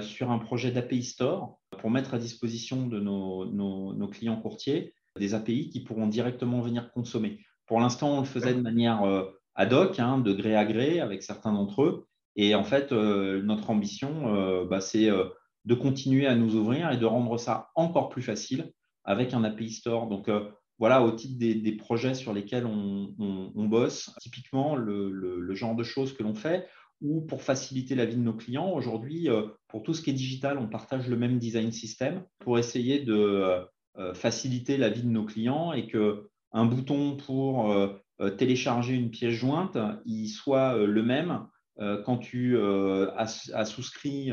[0.03, 5.69] sur un projet d'API Store pour mettre à disposition de nos, clients courtiers des API
[5.69, 7.41] qui pourront directement venir consommer.
[7.67, 11.01] Pour l'instant, on le faisait de manière euh, ad hoc, hein, de gré à gré
[11.01, 12.07] avec certains d'entre eux.
[12.37, 17.07] Et en fait, euh, notre ambition, bah, c'est de continuer à nous ouvrir et de
[17.07, 18.73] rendre ça encore plus facile
[19.05, 20.07] avec un API Store.
[20.07, 20.29] Donc,
[20.79, 26.23] voilà, au titre des, projets sur lesquels on, bosse, typiquement le, genre de choses que
[26.23, 26.69] l'on fait,
[27.01, 28.71] ou pour faciliter la vie de nos clients.
[28.73, 32.59] Aujourd'hui, euh, pour tout ce qui est digital, on partage le même design system pour
[32.59, 33.65] essayer de euh,
[34.15, 39.35] faciliter la vie de nos clients et que un bouton pour euh, télécharger une pièce
[39.35, 41.47] jointe, il soit le même
[42.05, 44.33] quand tu as, souscrit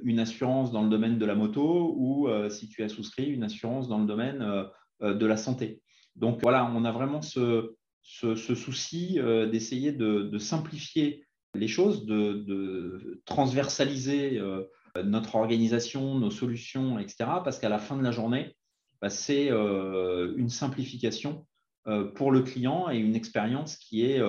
[0.00, 3.88] une assurance dans le domaine de la moto ou si tu as souscrit une assurance
[3.88, 4.66] dans le domaine
[5.00, 5.82] de la santé.
[6.16, 14.38] Donc voilà, on a vraiment ce, souci euh, d'essayer de, simplifier les choses, de, transversaliser
[14.38, 14.64] euh,
[15.04, 17.16] notre organisation, nos solutions, etc.
[17.44, 18.56] Parce qu'à la fin de la journée,
[19.02, 21.46] bah, c'est euh, une simplification
[22.14, 24.22] pour le client et une expérience qui est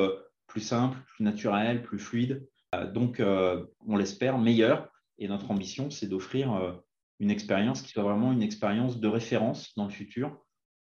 [0.47, 2.47] plus simple, plus naturelle, plus fluide.
[2.95, 4.89] donc, on l'espère, meilleure.
[5.19, 6.82] Et notre ambition, c'est d'offrir
[7.19, 10.38] une expérience qui soit vraiment une expérience de référence dans le futur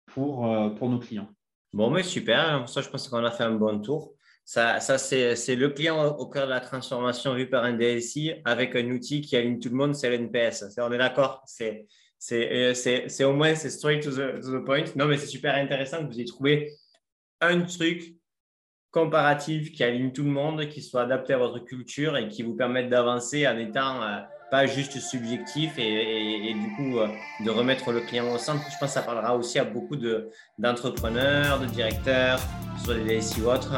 [0.08, 1.30] pour, euh, pour nos clients.
[1.74, 2.68] Bon, mais super.
[2.68, 4.14] Ça, je pense qu'on a fait un bon tour.
[4.44, 8.76] Ça, ça c'est le client au cœur de la transformation vu par un DSI avec
[8.76, 10.78] un outil qui aligne tout le monde, c'est l'NPS.
[10.80, 11.44] On est d'accord?
[12.24, 14.84] C'est euh, au moins c'est straight to the, point.
[14.96, 16.72] Non, mais c'est super intéressant que vous ayez trouvé
[17.42, 18.14] un truc
[18.92, 22.56] comparatif qui aligne tout le monde, qui soit adapté à votre culture et qui vous
[22.56, 24.20] permette d'avancer en étant euh,
[24.52, 27.08] pas juste subjectif et, du coup euh,
[27.44, 28.62] de remettre le client au centre.
[28.72, 29.98] Je pense que ça parlera aussi à beaucoup
[30.60, 32.40] d'entrepreneurs, de, directeurs,
[32.86, 33.74] soit des DSI ou autres.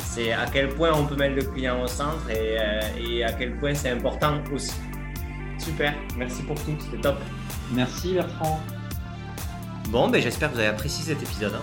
[0.00, 2.58] C'est à quel point on peut mettre le client au centre et,
[3.00, 4.74] et à quel point c'est important aussi.
[5.58, 7.16] Super, merci pour tout, c'était top.
[7.72, 8.60] Merci Bertrand.
[9.88, 11.54] Bon, ben, j'espère que vous avez apprécié cet épisode.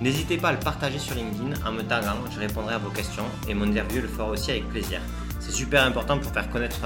[0.00, 3.24] N'hésitez pas à le partager sur LinkedIn en me taguant, je répondrai à vos questions
[3.48, 5.00] et mon interview le fera aussi avec plaisir.
[5.38, 6.80] C'est super important pour faire connaître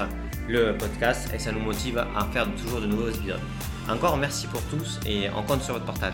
[0.47, 3.39] le podcast et ça nous motive à faire toujours de nouveaux épisodes.
[3.89, 6.13] Encore merci pour tous et on compte sur votre partage.